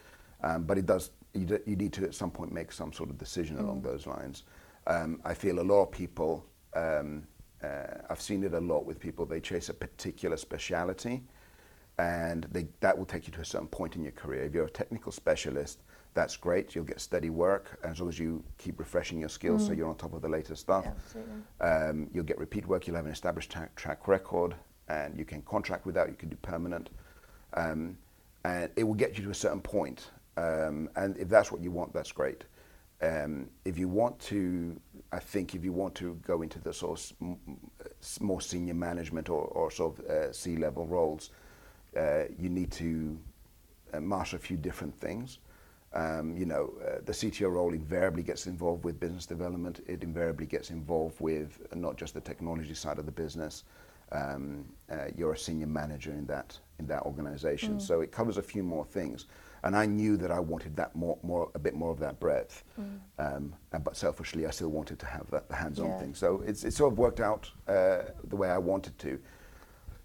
Um, 0.43 0.65
but 0.65 0.77
it 0.77 0.85
does. 0.85 1.13
You, 1.33 1.47
d- 1.47 1.65
you 1.65 1.77
need 1.77 1.95
to 1.95 2.05
at 2.05 2.15
some 2.15 2.31
point 2.31 2.53
make 2.53 2.71
some 2.73 2.93
sort 2.93 3.09
of 3.09 3.17
decision 3.17 3.59
along 3.59 3.81
those 3.81 4.07
lines. 4.07 4.45
Um, 4.87 5.23
I 5.25 5.33
feel 5.33 5.61
a 5.61 5.67
lot 5.73 5.85
of 5.85 5.91
people. 5.91 6.45
Um, 6.75 7.27
uh, 7.65 8.03
I've 8.11 8.21
seen 8.21 8.45
it 8.45 8.53
a 8.53 8.61
lot 8.61 8.85
with 8.85 9.01
people. 9.01 9.25
They 9.25 9.41
chase 9.41 9.71
a 9.71 9.75
particular 9.75 10.37
speciality, 10.37 11.23
and 11.99 12.47
they, 12.53 12.67
that 12.81 12.97
will 12.99 13.07
take 13.07 13.27
you 13.27 13.33
to 13.33 13.41
a 13.41 13.47
certain 13.47 13.69
point 13.69 13.97
in 13.97 14.03
your 14.03 14.13
career. 14.13 14.45
If 14.45 14.53
you're 14.53 14.67
a 14.67 14.71
technical 14.71 15.11
specialist, 15.11 15.81
that's 16.15 16.37
great. 16.37 16.75
You'll 16.75 16.85
get 16.85 17.01
steady 17.01 17.31
work 17.31 17.79
as 17.85 18.01
long 18.01 18.09
as 18.09 18.19
you 18.19 18.43
keep 18.59 18.79
refreshing 18.79 19.21
your 19.21 19.29
skills, 19.29 19.65
so 19.67 19.73
you're 19.73 19.89
on 19.89 19.97
top 19.97 20.13
of 20.13 20.23
the 20.23 20.29
latest 20.29 20.61
stuff. 20.63 20.87
Absolutely. 20.87 21.35
Um, 21.61 22.11
you'll 22.13 22.25
get 22.25 22.39
repeat 22.39 22.67
work. 22.67 22.87
You'll 22.87 22.97
have 22.97 23.07
an 23.07 23.13
established 23.13 23.51
track, 23.53 23.75
track 23.77 24.09
record, 24.09 24.55
and 24.89 25.17
you 25.17 25.25
can 25.25 25.43
contract 25.43 25.87
without. 25.87 26.09
You 26.09 26.17
can 26.17 26.29
do 26.29 26.37
permanent, 26.43 26.91
um, 27.55 27.97
and 28.45 28.71
it 28.77 28.85
will 28.85 28.95
get 28.95 29.17
you 29.19 29.25
to 29.25 29.31
a 29.31 29.35
certain 29.35 29.61
point. 29.61 30.11
Um, 30.37 30.89
and 30.97 31.17
if 31.19 31.29
that's 31.29 31.53
what 31.53 31.61
you 31.63 31.71
want, 31.71 31.93
that's 31.93 32.13
great. 32.13 32.45
Um, 33.03 33.49
if 33.65 33.79
you 33.79 33.89
want 33.89 34.19
to, 34.21 34.79
I 35.13 35.21
think 35.21 35.55
if 35.55 35.65
you 35.65 35.73
want 35.73 35.95
to 35.97 36.15
go 36.27 36.43
into 36.43 36.59
the 36.59 36.73
sort 36.73 36.99
of 36.99 37.03
s- 37.05 37.13
m- 37.23 37.39
s- 38.03 38.21
more 38.21 38.41
senior 38.43 38.75
management 38.75 39.31
or, 39.31 39.43
or 39.43 39.71
sort 39.71 39.99
of 39.99 40.05
uh, 40.07 40.33
C-level 40.33 40.87
roles, 40.87 41.31
uh, 41.97 42.25
you 42.39 42.51
need 42.51 42.71
to 42.73 43.19
uh, 43.95 44.01
master 44.01 44.37
a 44.37 44.41
few 44.41 44.57
different 44.59 44.95
things. 44.95 45.39
Um, 45.93 46.37
you 46.37 46.47
know, 46.47 46.73
uh, 46.87 47.01
the 47.05 47.13
CTO 47.13 47.51
role 47.51 47.75
invariably 47.75 48.23
gets 48.23 48.47
involved 48.47 48.85
with 48.85 49.01
business 49.01 49.27
development. 49.27 49.81
It 49.89 50.05
invariably 50.05 50.47
gets 50.47 50.71
involved 50.71 51.21
with 51.21 51.59
uh, 51.73 51.77
not 51.77 51.97
just 51.97 52.15
the 52.15 52.21
technology 52.21 52.75
side 52.75 52.99
of 52.99 53.07
the 53.07 53.13
business. 53.13 53.65
Um, 54.13 54.65
uh, 54.91 55.07
you're 55.17 55.33
a 55.33 55.39
senior 55.39 55.67
manager 55.67 56.11
in 56.13 56.27
that 56.27 56.59
in 56.79 56.87
that 56.87 57.03
organization, 57.03 57.79
so 57.79 58.01
it 58.01 58.11
covers 58.11 58.39
a 58.39 58.43
few 58.43 58.63
more 58.63 58.85
things. 58.85 59.27
And 59.63 59.77
I 59.77 59.85
knew 59.85 60.17
that 60.17 60.31
I 60.31 60.41
wanted 60.41 60.75
that 60.77 60.97
more, 60.97 61.19
more 61.23 61.51
a 61.55 61.59
bit 61.59 61.75
more 61.75 61.91
of 61.91 61.99
that 61.99 62.19
breadth. 62.19 62.65
Um, 63.19 63.55
and- 63.73 63.85
but 63.85 63.97
selfishly, 63.97 64.47
I 64.47 64.51
still 64.51 64.71
wanted 64.71 64.99
to 65.01 65.07
have 65.07 65.31
that 65.31 65.49
the 65.49 65.55
hands-on 65.57 65.89
Yeah. 65.89 65.99
thing. 65.99 66.15
So 66.15 66.41
it's, 66.47 66.65
it 66.65 66.73
sort 66.73 66.93
of 66.93 66.99
worked 66.99 67.21
out 67.21 67.51
uh, 67.69 68.03
the 68.25 68.37
way 68.37 68.49
I 68.49 68.57
wanted 68.59 68.99
to. 69.01 69.21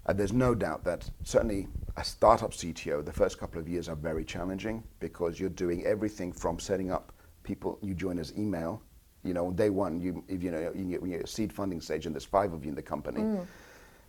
And 0.08 0.20
there's 0.20 0.34
no 0.34 0.54
doubt 0.54 0.84
that 0.84 1.10
certainly 1.24 1.68
a 1.98 2.04
startup 2.04 2.52
CTO, 2.52 3.04
the 3.04 3.12
first 3.12 3.40
couple 3.40 3.60
of 3.60 3.68
years 3.68 3.90
are 3.90 3.96
very 3.96 4.24
challenging 4.24 4.84
because 5.00 5.40
you're 5.40 5.50
doing 5.50 5.86
everything 5.86 6.32
from 6.32 6.60
setting 6.60 6.92
up 6.92 7.12
people, 7.44 7.80
you 7.82 7.94
join 7.94 8.20
as 8.20 8.34
email. 8.38 8.82
You 9.24 9.34
know, 9.34 9.48
on 9.48 9.56
day 9.56 9.72
one, 9.72 10.00
you, 10.00 10.24
if 10.28 10.44
you 10.44 10.52
know, 10.52 10.72
you 10.76 10.86
get, 10.86 11.02
when 11.02 11.12
you're 11.12 11.22
at 11.22 11.30
seed 11.30 11.52
funding 11.52 11.82
stage 11.82 12.06
and 12.06 12.14
there's 12.14 12.26
five 12.26 12.54
of 12.54 12.64
you 12.64 12.70
in 12.70 12.76
the 12.76 12.82
company, 12.82 13.22
mm. 13.22 13.46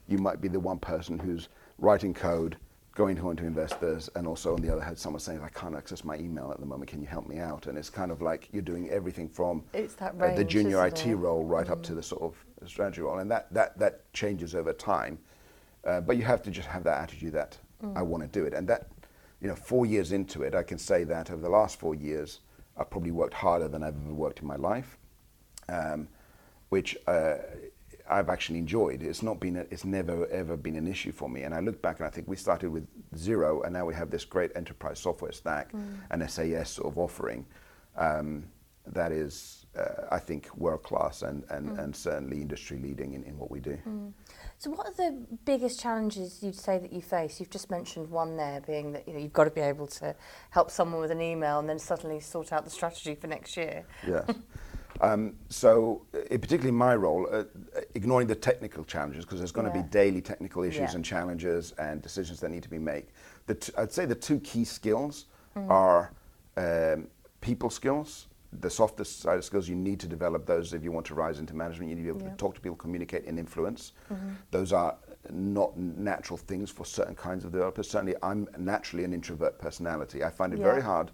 you 0.08 0.18
might 0.18 0.40
be 0.42 0.48
the 0.48 0.60
one 0.60 0.78
person 0.78 1.18
who's 1.18 1.48
writing 1.78 2.12
code, 2.12 2.58
going 2.94 3.16
home 3.16 3.36
to 3.36 3.46
investors, 3.46 4.10
and 4.16 4.26
also 4.26 4.54
on 4.54 4.60
the 4.60 4.70
other 4.70 4.82
hand, 4.82 4.98
someone 4.98 5.20
saying, 5.20 5.40
I 5.42 5.48
can't 5.48 5.74
access 5.74 6.04
my 6.04 6.16
email 6.16 6.50
at 6.50 6.60
the 6.60 6.66
moment, 6.66 6.90
can 6.90 7.00
you 7.00 7.06
help 7.06 7.26
me 7.26 7.38
out? 7.38 7.66
And 7.66 7.78
it's 7.78 7.88
kind 7.88 8.10
of 8.10 8.20
like 8.20 8.48
you're 8.52 8.62
doing 8.62 8.90
everything 8.90 9.28
from 9.28 9.62
It's 9.72 9.94
that 9.94 10.14
uh, 10.20 10.34
the 10.34 10.44
junior 10.44 10.86
IT 10.86 11.06
it? 11.06 11.14
role 11.14 11.44
right 11.44 11.70
up 11.70 11.78
mm. 11.78 11.84
to 11.84 11.94
the 11.94 12.02
sort 12.02 12.22
of 12.22 12.68
strategy 12.68 13.00
role. 13.00 13.18
And 13.18 13.30
that, 13.30 13.52
that, 13.54 13.78
that 13.78 14.12
changes 14.12 14.54
over 14.54 14.74
time. 14.74 15.18
Uh, 15.86 16.00
but 16.00 16.16
you 16.16 16.24
have 16.24 16.42
to 16.42 16.50
just 16.50 16.68
have 16.68 16.82
that 16.84 17.00
attitude 17.00 17.32
that 17.32 17.56
I 17.94 18.02
want 18.02 18.22
to 18.22 18.28
do 18.28 18.44
it. 18.44 18.54
And 18.54 18.66
that, 18.68 18.88
you 19.40 19.48
know, 19.48 19.54
four 19.54 19.86
years 19.86 20.12
into 20.12 20.42
it, 20.42 20.54
I 20.54 20.62
can 20.62 20.78
say 20.78 21.04
that 21.04 21.30
over 21.30 21.40
the 21.40 21.48
last 21.48 21.78
four 21.78 21.94
years, 21.94 22.40
I've 22.76 22.90
probably 22.90 23.12
worked 23.12 23.34
harder 23.34 23.68
than 23.68 23.82
I've 23.82 23.94
ever 23.94 24.14
worked 24.14 24.40
in 24.40 24.46
my 24.46 24.56
life, 24.56 24.98
um, 25.68 26.08
which 26.70 26.96
uh, 27.06 27.36
I've 28.10 28.28
actually 28.28 28.58
enjoyed. 28.58 29.02
It's 29.02 29.22
not 29.22 29.38
been, 29.38 29.56
a, 29.56 29.60
it's 29.70 29.84
never 29.84 30.26
ever 30.28 30.56
been 30.56 30.76
an 30.76 30.86
issue 30.88 31.12
for 31.12 31.28
me. 31.28 31.42
And 31.42 31.54
I 31.54 31.60
look 31.60 31.80
back 31.80 31.98
and 32.00 32.06
I 32.06 32.10
think 32.10 32.28
we 32.28 32.36
started 32.36 32.70
with 32.70 32.86
zero, 33.16 33.62
and 33.62 33.72
now 33.72 33.84
we 33.86 33.94
have 33.94 34.10
this 34.10 34.24
great 34.24 34.50
enterprise 34.56 34.98
software 34.98 35.32
stack, 35.32 35.72
an 36.10 36.28
SAS 36.28 36.70
sort 36.70 36.92
of 36.92 36.98
offering. 36.98 37.46
Um, 37.96 38.44
that 38.92 39.10
is, 39.10 39.66
uh, 39.76 40.06
I 40.10 40.18
think, 40.18 40.54
world 40.56 40.82
class 40.82 41.22
and, 41.22 41.44
and, 41.50 41.78
and 41.78 41.94
certainly 41.94 42.40
industry 42.40 42.78
leading 42.78 43.14
in, 43.14 43.24
in 43.24 43.36
what 43.38 43.50
we 43.50 43.60
do. 43.60 43.76
So, 44.58 44.70
what 44.70 44.86
are 44.86 44.92
the 44.94 45.12
biggest 45.44 45.80
challenges 45.80 46.42
you'd 46.42 46.54
say 46.54 46.78
that 46.78 46.92
you 46.92 47.02
face? 47.02 47.38
You've 47.40 47.50
just 47.50 47.70
mentioned 47.70 48.10
one 48.10 48.36
there, 48.36 48.62
being 48.66 48.92
that 48.92 49.06
you 49.06 49.12
know 49.14 49.20
you've 49.20 49.32
got 49.32 49.44
to 49.44 49.50
be 49.50 49.60
able 49.60 49.86
to 49.88 50.14
help 50.50 50.70
someone 50.70 51.00
with 51.00 51.10
an 51.10 51.20
email 51.20 51.58
and 51.58 51.68
then 51.68 51.78
suddenly 51.78 52.20
sort 52.20 52.52
out 52.52 52.64
the 52.64 52.70
strategy 52.70 53.14
for 53.14 53.26
next 53.26 53.56
year. 53.56 53.84
Yes. 54.06 54.24
Um, 55.02 55.34
so, 55.50 56.06
uh, 56.14 56.20
particularly 56.38 56.70
my 56.70 56.96
role, 56.96 57.28
uh, 57.30 57.44
ignoring 57.94 58.26
the 58.28 58.34
technical 58.34 58.82
challenges, 58.82 59.26
because 59.26 59.38
there's 59.40 59.52
going 59.52 59.70
to 59.70 59.76
Yeah. 59.76 59.82
be 59.82 59.88
daily 59.90 60.22
technical 60.22 60.62
issues 60.62 60.88
Yeah. 60.88 60.94
and 60.94 61.04
challenges 61.04 61.72
and 61.76 62.00
decisions 62.00 62.40
that 62.40 62.50
need 62.50 62.62
to 62.62 62.70
be 62.70 62.78
made. 62.78 63.04
The 63.46 63.56
t- 63.56 63.74
I'd 63.76 63.92
say 63.92 64.06
the 64.06 64.14
two 64.14 64.40
key 64.40 64.64
skills 64.64 65.26
Mm. 65.54 65.68
are 65.70 66.12
um, 66.56 67.08
people 67.42 67.68
skills. 67.68 68.26
The 68.52 68.70
softer 68.70 69.04
side 69.04 69.38
of 69.38 69.44
skills, 69.44 69.68
you 69.68 69.74
need 69.74 70.00
to 70.00 70.06
develop 70.06 70.46
those 70.46 70.72
if 70.72 70.82
you 70.84 70.92
want 70.92 71.06
to 71.06 71.14
rise 71.14 71.38
into 71.40 71.54
management. 71.54 71.90
You 71.90 71.96
need 71.96 72.02
to 72.02 72.12
be 72.12 72.16
able 72.18 72.26
Yeah. 72.26 72.30
to 72.32 72.36
talk 72.36 72.54
to 72.54 72.60
people, 72.60 72.76
communicate, 72.76 73.26
and 73.26 73.38
influence. 73.38 73.92
Mm-hmm. 74.12 74.30
Those 74.50 74.72
are 74.72 74.96
not 75.30 75.76
natural 75.76 76.36
things 76.36 76.70
for 76.70 76.86
certain 76.86 77.14
kinds 77.14 77.44
of 77.44 77.52
developers. 77.52 77.90
Certainly, 77.90 78.14
I'm 78.22 78.48
naturally 78.58 79.04
an 79.04 79.12
introvert 79.12 79.58
personality. 79.58 80.22
I 80.24 80.30
find 80.30 80.52
it 80.52 80.60
very 80.60 80.80
hard 80.82 81.10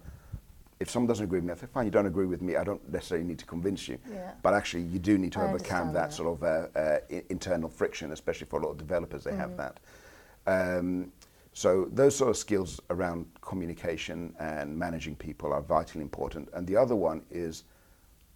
if 0.79 0.89
someone 0.89 1.07
doesn't 1.07 1.23
agree 1.25 1.37
with 1.39 1.45
me, 1.45 1.53
I 1.53 1.55
say, 1.55 1.67
fine, 1.67 1.85
you 1.85 1.91
don't 1.91 2.07
agree 2.07 2.25
with 2.25 2.41
me, 2.41 2.57
I 2.57 2.63
don't 2.65 2.91
necessarily 2.91 3.25
need 3.25 3.39
to 3.39 3.45
convince 3.45 3.87
you. 3.87 3.97
Yeah. 4.11 4.31
But 4.41 4.53
actually, 4.53 4.83
you 4.83 4.99
do 4.99 5.17
need 5.17 5.31
to 5.33 5.39
I 5.39 5.45
overcome 5.47 5.93
that, 5.93 6.09
that. 6.09 6.13
sort 6.13 6.33
of 6.33 6.43
uh, 6.43 6.67
uh, 6.77 6.99
i- 7.09 7.23
internal 7.29 7.69
friction, 7.69 8.11
especially 8.11 8.47
for 8.47 8.59
a 8.59 8.63
lot 8.65 8.71
of 8.71 8.77
developers, 8.79 9.23
they 9.23 9.31
Mm. 9.31 9.37
have 9.37 9.57
that. 9.57 9.79
Um, 10.45 11.11
so 11.53 11.87
those 11.91 12.15
sort 12.15 12.29
of 12.29 12.37
skills 12.37 12.81
around 12.89 13.25
communication 13.41 14.33
and 14.39 14.77
managing 14.77 15.15
people 15.15 15.53
are 15.53 15.61
vitally 15.61 16.01
important. 16.01 16.49
And 16.53 16.65
the 16.65 16.75
other 16.75 16.95
one 16.95 17.23
is 17.29 17.63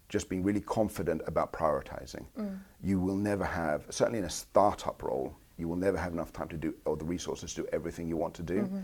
just 0.08 0.28
being 0.28 0.42
really 0.42 0.60
confident 0.60 1.20
about 1.26 1.52
prioritizing. 1.52 2.24
Mm. 2.38 2.58
You 2.82 3.00
will 3.00 3.16
never 3.16 3.44
have, 3.44 3.84
certainly 3.90 4.20
in 4.20 4.24
a 4.24 4.30
startup 4.30 5.02
role, 5.02 5.36
you 5.58 5.68
will 5.68 5.76
never 5.76 5.98
have 5.98 6.12
enough 6.12 6.32
time 6.32 6.48
to 6.48 6.56
do, 6.56 6.74
or 6.84 6.96
the 6.96 7.04
resources 7.04 7.52
to 7.54 7.62
do 7.62 7.68
everything 7.72 8.08
you 8.08 8.16
want 8.16 8.34
to 8.34 8.42
do. 8.42 8.62
Mm-hmm. 8.62 8.78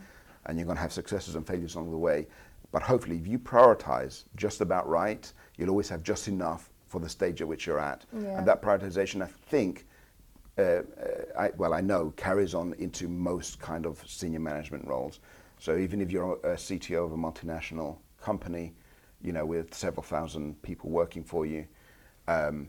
And 0.47 0.59
you're 0.59 0.67
going 0.67 0.77
to 0.77 0.83
have 0.83 0.93
successes 0.93 1.37
and 1.37 1.47
failures 1.47 1.77
along 1.77 1.91
the 1.91 1.97
way. 1.97 2.27
But 2.73 2.83
hopefully, 2.83 3.17
if 3.17 3.27
you 3.27 3.39
prioritize 3.39 4.25
just 4.37 4.61
about 4.61 4.87
right, 4.89 5.33
you'll 5.57 5.71
always 5.71 5.89
have 5.89 6.03
just 6.03 6.29
enough 6.29 6.71
for 6.89 7.01
the 7.01 7.09
stage 7.09 7.41
at 7.41 7.49
which 7.49 7.67
you're 7.67 7.79
at. 7.79 8.05
Yeah. 8.13 8.37
And 8.39 8.47
that 8.47 8.61
prioritization, 8.61 9.23
I 9.23 9.27
think, 9.27 9.87
uh, 10.59 10.63
uh, 10.63 10.83
I, 11.39 11.51
well, 11.57 11.75
I 11.75 11.81
know 11.81 12.13
carries 12.17 12.55
on 12.55 12.75
into 12.75 13.09
most 13.09 13.59
kind 13.61 13.87
of 13.87 14.03
senior 14.07 14.41
management 14.41 14.87
roles. 14.87 15.21
So 15.59 15.77
even 15.77 16.01
if 16.01 16.11
you're 16.11 16.35
a 16.45 16.55
CTO 16.57 17.07
of 17.07 17.13
a 17.13 17.17
multinational 17.17 17.97
company, 18.21 18.75
you 19.23 19.33
know, 19.33 19.45
with 19.47 19.75
several 19.75 20.03
thousand 20.03 20.61
people 20.63 20.91
working 20.91 21.25
for 21.25 21.47
you, 21.47 21.67
um, 22.29 22.69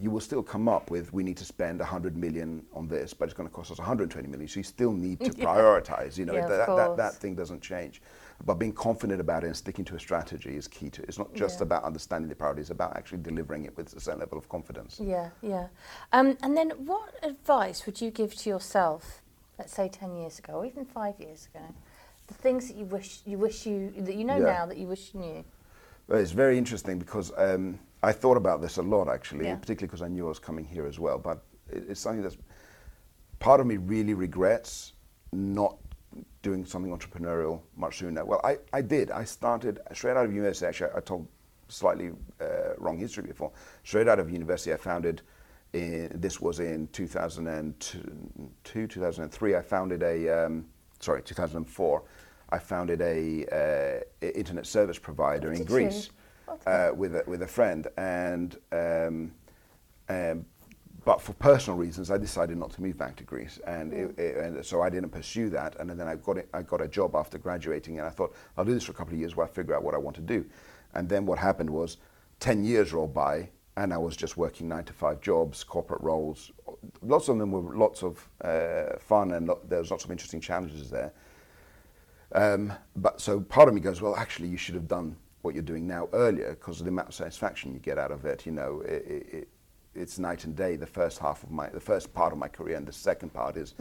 you 0.00 0.10
will 0.10 0.20
still 0.20 0.42
come 0.42 0.68
up 0.68 0.90
with 0.90 1.12
we 1.12 1.22
need 1.22 1.36
to 1.36 1.44
spend 1.44 1.78
100 1.78 2.16
million 2.16 2.64
on 2.72 2.88
this, 2.88 3.14
but 3.14 3.26
it's 3.26 3.34
going 3.34 3.48
to 3.48 3.54
cost 3.54 3.70
us 3.70 3.78
120 3.78 4.26
million. 4.28 4.48
So 4.48 4.58
you 4.58 4.64
still 4.64 4.92
need 4.92 5.20
to 5.20 5.32
Yeah. 5.36 5.44
prioritize. 5.46 6.18
You 6.18 6.24
know, 6.24 6.34
Yeah, 6.34 6.48
that, 6.48 6.66
that, 6.66 6.76
that, 6.76 6.96
that 6.96 7.14
thing 7.14 7.34
doesn't 7.36 7.62
change. 7.62 8.02
But 8.44 8.54
being 8.54 8.72
confident 8.72 9.20
about 9.20 9.44
it 9.44 9.48
and 9.48 9.56
sticking 9.56 9.84
to 9.86 9.96
a 9.96 9.98
strategy 10.00 10.56
is 10.56 10.68
key 10.68 10.90
to 10.90 11.02
it. 11.02 11.08
It's 11.08 11.18
not 11.18 11.32
just 11.34 11.58
Yeah. 11.60 11.64
about 11.64 11.84
understanding 11.84 12.28
the 12.28 12.34
priorities, 12.34 12.64
it's 12.64 12.70
about 12.70 12.96
actually 12.96 13.18
delivering 13.18 13.64
it 13.64 13.76
with 13.76 13.94
a 13.94 14.00
certain 14.00 14.20
level 14.20 14.38
of 14.38 14.48
confidence. 14.48 15.00
Yeah, 15.00 15.30
yeah. 15.42 15.68
Um, 16.12 16.36
and 16.42 16.56
then 16.56 16.70
what 16.86 17.14
advice 17.22 17.86
would 17.86 18.00
you 18.00 18.10
give 18.10 18.34
to 18.36 18.50
yourself, 18.50 19.22
let's 19.58 19.72
say 19.74 19.88
10 19.88 20.16
years 20.16 20.38
ago, 20.38 20.54
or 20.54 20.66
even 20.66 20.84
five 20.84 21.18
years 21.18 21.48
ago? 21.54 21.64
The 22.26 22.34
things 22.34 22.68
that 22.68 22.76
you 22.76 22.84
wish 22.84 23.20
you, 23.24 23.38
wish 23.38 23.66
you 23.66 23.92
that 23.98 24.14
you 24.14 24.24
know 24.24 24.36
Yeah. 24.36 24.44
now 24.52 24.66
that 24.66 24.76
you 24.76 24.86
wish 24.88 25.14
you 25.14 25.20
knew. 25.20 25.44
Well, 26.08 26.20
it's 26.20 26.32
very 26.32 26.58
interesting 26.58 26.98
because 26.98 27.32
um, 27.36 27.78
I 28.02 28.12
thought 28.12 28.36
about 28.36 28.60
this 28.60 28.76
a 28.76 28.82
lot 28.82 29.08
actually, 29.08 29.46
Yeah. 29.46 29.56
particularly 29.56 29.88
because 29.88 30.02
I 30.02 30.08
knew 30.08 30.26
I 30.26 30.28
was 30.28 30.38
coming 30.38 30.64
here 30.64 30.86
as 30.86 30.98
well. 30.98 31.18
But 31.18 31.42
it's 31.68 32.00
something 32.00 32.22
that's 32.22 32.36
part 33.38 33.60
of 33.60 33.66
me 33.66 33.76
really 33.76 34.14
regrets 34.14 34.92
not 35.32 35.76
doing 36.42 36.64
something 36.64 36.96
entrepreneurial 36.96 37.60
much 37.76 37.98
sooner. 37.98 38.24
Well, 38.24 38.40
I, 38.44 38.58
I 38.72 38.82
did. 38.82 39.10
I 39.10 39.24
started 39.24 39.80
straight 39.92 40.16
out 40.16 40.26
of 40.26 40.32
university. 40.32 40.66
Actually, 40.66 40.90
I 40.96 41.00
told 41.00 41.26
slightly 41.68 42.10
uh, 42.40 42.74
wrong 42.78 42.98
history 42.98 43.24
before. 43.24 43.52
Straight 43.84 44.08
out 44.08 44.18
of 44.18 44.30
university, 44.30 44.72
I 44.72 44.76
founded. 44.76 45.22
In, 45.72 46.10
this 46.14 46.40
was 46.40 46.60
in 46.60 46.88
2002, 46.92 48.86
2003. 48.86 49.56
I 49.56 49.62
founded 49.62 50.02
a 50.02 50.46
um, 50.46 50.64
sorry, 51.00 51.22
2004. 51.22 52.02
I 52.50 52.58
founded 52.58 53.00
a 53.00 54.04
uh, 54.22 54.26
internet 54.26 54.66
service 54.66 54.98
provider 54.98 55.52
in 55.52 55.64
Greece? 55.64 56.10
Okay. 56.48 56.88
uh, 56.88 56.94
with 56.94 57.16
a, 57.16 57.24
with 57.26 57.42
a 57.42 57.46
friend, 57.46 57.88
and 57.96 58.56
um, 58.70 59.32
um, 60.08 60.46
but 61.06 61.22
for 61.22 61.32
personal 61.34 61.78
reasons, 61.78 62.10
I 62.10 62.18
decided 62.18 62.58
not 62.58 62.72
to 62.72 62.82
move 62.82 62.98
back 62.98 63.14
to 63.16 63.22
Greece, 63.24 63.60
and, 63.64 63.92
it, 63.94 64.18
it- 64.18 64.36
and 64.36 64.66
so 64.66 64.82
I 64.82 64.90
didn't 64.90 65.10
pursue 65.10 65.48
that. 65.50 65.76
And 65.76 65.88
then 65.88 66.00
I 66.08 66.16
got 66.16 66.36
it, 66.36 66.48
I 66.52 66.62
got 66.62 66.80
a 66.82 66.88
job 66.88 67.14
after 67.14 67.38
graduating, 67.38 67.98
and 67.98 68.06
I 68.06 68.10
thought 68.10 68.34
I'll 68.56 68.64
do 68.64 68.74
this 68.74 68.82
for 68.84 68.90
a 68.92 68.94
couple 68.96 69.14
of 69.14 69.20
years 69.20 69.36
while 69.36 69.46
I 69.46 69.50
figure 69.50 69.74
out 69.74 69.84
what 69.84 69.94
I 69.94 69.98
want 69.98 70.16
to 70.16 70.22
do. 70.22 70.44
And 70.94 71.08
then 71.08 71.24
what 71.24 71.38
happened 71.38 71.70
was, 71.70 71.98
ten 72.40 72.64
years 72.64 72.92
rolled 72.92 73.14
by, 73.14 73.48
and 73.76 73.94
I 73.94 73.98
was 73.98 74.16
just 74.16 74.36
working 74.36 74.66
nine 74.68 74.82
to 74.84 74.92
five 74.92 75.20
jobs, 75.20 75.62
corporate 75.62 76.00
roles. 76.02 76.50
Lots 77.02 77.28
of 77.28 77.38
them 77.38 77.52
were 77.52 77.76
lots 77.76 78.02
of 78.02 78.28
uh, 78.42 78.98
fun, 78.98 79.32
and 79.34 79.46
lo- 79.46 79.60
there 79.68 79.78
was 79.78 79.92
lots 79.92 80.04
of 80.04 80.10
interesting 80.10 80.40
challenges 80.40 80.90
there. 80.90 81.12
Um, 82.32 82.72
but 82.96 83.20
so 83.20 83.40
part 83.40 83.68
of 83.68 83.74
me 83.74 83.80
goes, 83.80 84.02
well, 84.02 84.16
actually, 84.16 84.48
you 84.48 84.56
should 84.56 84.74
have 84.74 84.88
done 84.88 85.16
what 85.42 85.54
you're 85.54 85.62
doing 85.62 85.86
now 85.86 86.08
earlier 86.12 86.50
because 86.50 86.80
of 86.80 86.84
the 86.86 86.90
amount 86.90 87.08
of 87.10 87.14
satisfaction 87.14 87.72
you 87.72 87.78
get 87.78 87.96
out 87.96 88.10
of 88.10 88.24
it. 88.24 88.44
You 88.44 88.50
know, 88.52 88.80
it, 88.84 89.48
it's 89.96 90.18
night 90.18 90.44
and 90.44 90.54
day. 90.54 90.76
The 90.76 90.86
first 90.86 91.18
half 91.18 91.42
of 91.42 91.50
my, 91.50 91.68
the 91.68 91.80
first 91.80 92.12
part 92.12 92.32
of 92.32 92.38
my 92.38 92.48
career, 92.48 92.76
and 92.76 92.86
the 92.86 92.92
second 92.92 93.32
part 93.32 93.56
is 93.56 93.74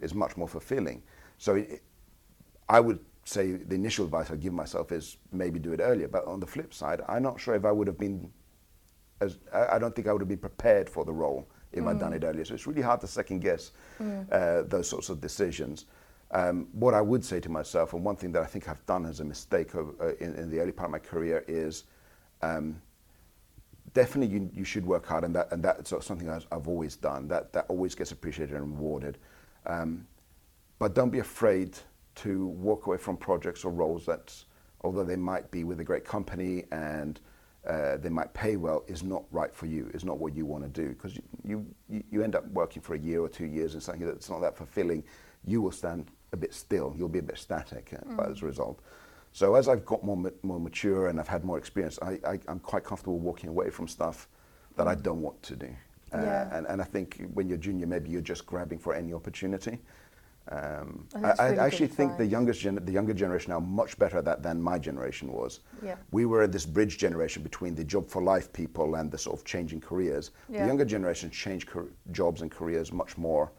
is 0.00 0.14
much 0.14 0.36
more 0.36 0.48
fulfilling. 0.48 1.02
So 1.38 1.54
it, 1.54 1.82
I 2.68 2.80
would 2.80 3.00
say 3.24 3.52
the 3.52 3.74
initial 3.74 4.04
advice 4.04 4.30
I'd 4.30 4.40
give 4.40 4.52
myself 4.52 4.92
is 4.92 5.18
maybe 5.32 5.58
do 5.58 5.72
it 5.72 5.80
earlier. 5.80 6.08
But 6.08 6.26
on 6.26 6.40
the 6.40 6.46
flip 6.46 6.72
side, 6.74 7.00
I'm 7.08 7.22
not 7.22 7.40
sure 7.40 7.54
if 7.54 7.64
I 7.64 7.72
would 7.72 7.86
have 7.86 7.98
been 7.98 8.30
as 9.20 9.38
I 9.52 9.76
I 9.76 9.78
don't 9.78 9.94
think 9.94 10.06
I 10.08 10.12
would 10.12 10.22
have 10.22 10.28
been 10.28 10.38
prepared 10.38 10.88
for 10.88 11.04
the 11.04 11.12
role 11.12 11.48
if 11.72 11.86
I'd 11.86 11.98
done 12.00 12.12
it 12.12 12.24
earlier. 12.24 12.44
So 12.44 12.54
it's 12.54 12.66
really 12.66 12.82
hard 12.82 13.00
to 13.02 13.06
second 13.06 13.40
guess 13.40 13.72
uh, 14.32 14.62
those 14.62 14.88
sorts 14.88 15.08
of 15.08 15.20
decisions. 15.20 15.86
Um, 16.32 16.68
what 16.72 16.94
I 16.94 17.00
would 17.00 17.24
say 17.24 17.40
to 17.40 17.48
myself, 17.48 17.92
and 17.92 18.04
one 18.04 18.16
thing 18.16 18.32
that 18.32 18.42
I 18.42 18.46
think 18.46 18.68
I've 18.68 18.84
done 18.86 19.04
as 19.04 19.18
a 19.20 19.24
mistake 19.24 19.74
of, 19.74 20.00
uh, 20.00 20.14
in, 20.16 20.34
in 20.36 20.48
the 20.50 20.60
early 20.60 20.70
part 20.72 20.86
of 20.86 20.92
my 20.92 20.98
career, 21.00 21.44
is 21.48 21.84
um, 22.42 22.80
definitely 23.94 24.34
you, 24.34 24.50
you 24.54 24.64
should 24.64 24.84
work 24.86 25.06
hard, 25.06 25.24
and 25.24 25.34
that 25.34 25.48
and 25.52 25.62
that's 25.62 25.92
something 26.04 26.28
I've, 26.28 26.46
I've 26.52 26.68
always 26.68 26.96
done. 26.96 27.28
That 27.28 27.52
that 27.52 27.66
always 27.68 27.94
gets 27.94 28.12
appreciated 28.12 28.56
and 28.56 28.76
rewarded. 28.76 29.18
Um, 29.66 30.06
but 30.78 30.94
don't 30.94 31.10
be 31.10 31.18
afraid 31.18 31.78
to 32.16 32.46
walk 32.46 32.86
away 32.86 32.96
from 32.96 33.16
projects 33.16 33.64
or 33.64 33.70
roles 33.70 34.06
that, 34.06 34.34
although 34.82 35.04
they 35.04 35.16
might 35.16 35.50
be 35.50 35.64
with 35.64 35.80
a 35.80 35.84
great 35.84 36.04
company 36.04 36.64
and 36.72 37.20
uh, 37.66 37.98
they 37.98 38.08
might 38.08 38.32
pay 38.32 38.56
well, 38.56 38.82
is 38.88 39.02
not 39.02 39.24
right 39.30 39.54
for 39.54 39.66
you. 39.66 39.90
Is 39.92 40.04
not 40.04 40.18
what 40.18 40.34
you 40.34 40.46
want 40.46 40.64
to 40.64 40.70
do 40.70 40.90
because 40.90 41.16
you, 41.44 41.66
you 41.88 42.02
you 42.10 42.22
end 42.22 42.34
up 42.34 42.46
working 42.48 42.82
for 42.82 42.94
a 42.94 42.98
year 42.98 43.20
or 43.20 43.28
two 43.28 43.46
years 43.46 43.74
in 43.74 43.80
something 43.80 44.06
that's 44.06 44.30
not 44.30 44.40
that 44.40 44.56
fulfilling. 44.56 45.04
You 45.44 45.62
will 45.62 45.72
stand 45.72 46.10
a 46.32 46.36
bit 46.36 46.54
still. 46.54 46.94
You'll 46.96 47.08
be 47.08 47.18
a 47.18 47.22
bit 47.22 47.38
static 47.38 47.92
uh, 47.94 48.22
as 48.22 48.42
a 48.42 48.46
result. 48.46 48.80
So 49.32 49.54
as 49.54 49.68
I've 49.68 49.84
got 49.84 50.02
more 50.04 50.32
more 50.42 50.60
mature 50.60 51.08
and 51.08 51.18
I've 51.20 51.28
had 51.28 51.44
more 51.44 51.58
experience, 51.58 51.98
I, 52.02 52.18
I, 52.26 52.38
I'm 52.48 52.58
quite 52.60 52.84
comfortable 52.84 53.18
walking 53.18 53.48
away 53.48 53.70
from 53.70 53.86
stuff 53.88 54.28
that 54.76 54.88
I 54.88 54.94
don't 54.94 55.22
want 55.22 55.42
to 55.44 55.56
do. 55.56 55.68
Uh, 56.12 56.18
Yeah. 56.18 56.56
and, 56.56 56.66
and 56.66 56.80
I 56.82 56.84
think 56.84 57.22
when 57.34 57.48
you're 57.48 57.58
junior, 57.58 57.86
maybe 57.86 58.10
you're 58.10 58.28
just 58.28 58.44
grabbing 58.46 58.78
for 58.78 58.94
any 58.94 59.12
opportunity. 59.14 59.78
Um, 60.50 61.06
I, 61.14 61.18
I 61.18 61.20
really 61.44 61.54
good 61.54 61.58
actually 61.60 61.86
think 61.88 62.16
the 62.16 62.26
youngest 62.26 62.60
gen- 62.60 62.84
the 62.84 62.92
younger 62.92 63.14
generation 63.14 63.52
are 63.52 63.60
much 63.60 63.96
better 63.98 64.18
at 64.18 64.24
that 64.24 64.42
than 64.42 64.60
my 64.60 64.78
generation 64.78 65.30
was. 65.32 65.60
Yeah. 65.84 65.94
We 66.10 66.24
were 66.26 66.48
this 66.48 66.66
bridge 66.66 66.98
generation 66.98 67.42
between 67.44 67.74
the 67.76 67.84
job 67.84 68.08
for 68.08 68.20
life 68.22 68.52
people 68.52 68.96
and 68.96 69.12
the 69.12 69.18
sort 69.18 69.38
of 69.38 69.44
changing 69.44 69.80
careers. 69.80 70.32
Yeah. 70.48 70.62
The 70.62 70.66
younger 70.66 70.84
generation 70.84 71.30
change 71.30 71.66
car- 71.66 71.92
jobs 72.10 72.42
and 72.42 72.50
careers 72.50 72.90
much 72.92 73.16
more, 73.16 73.52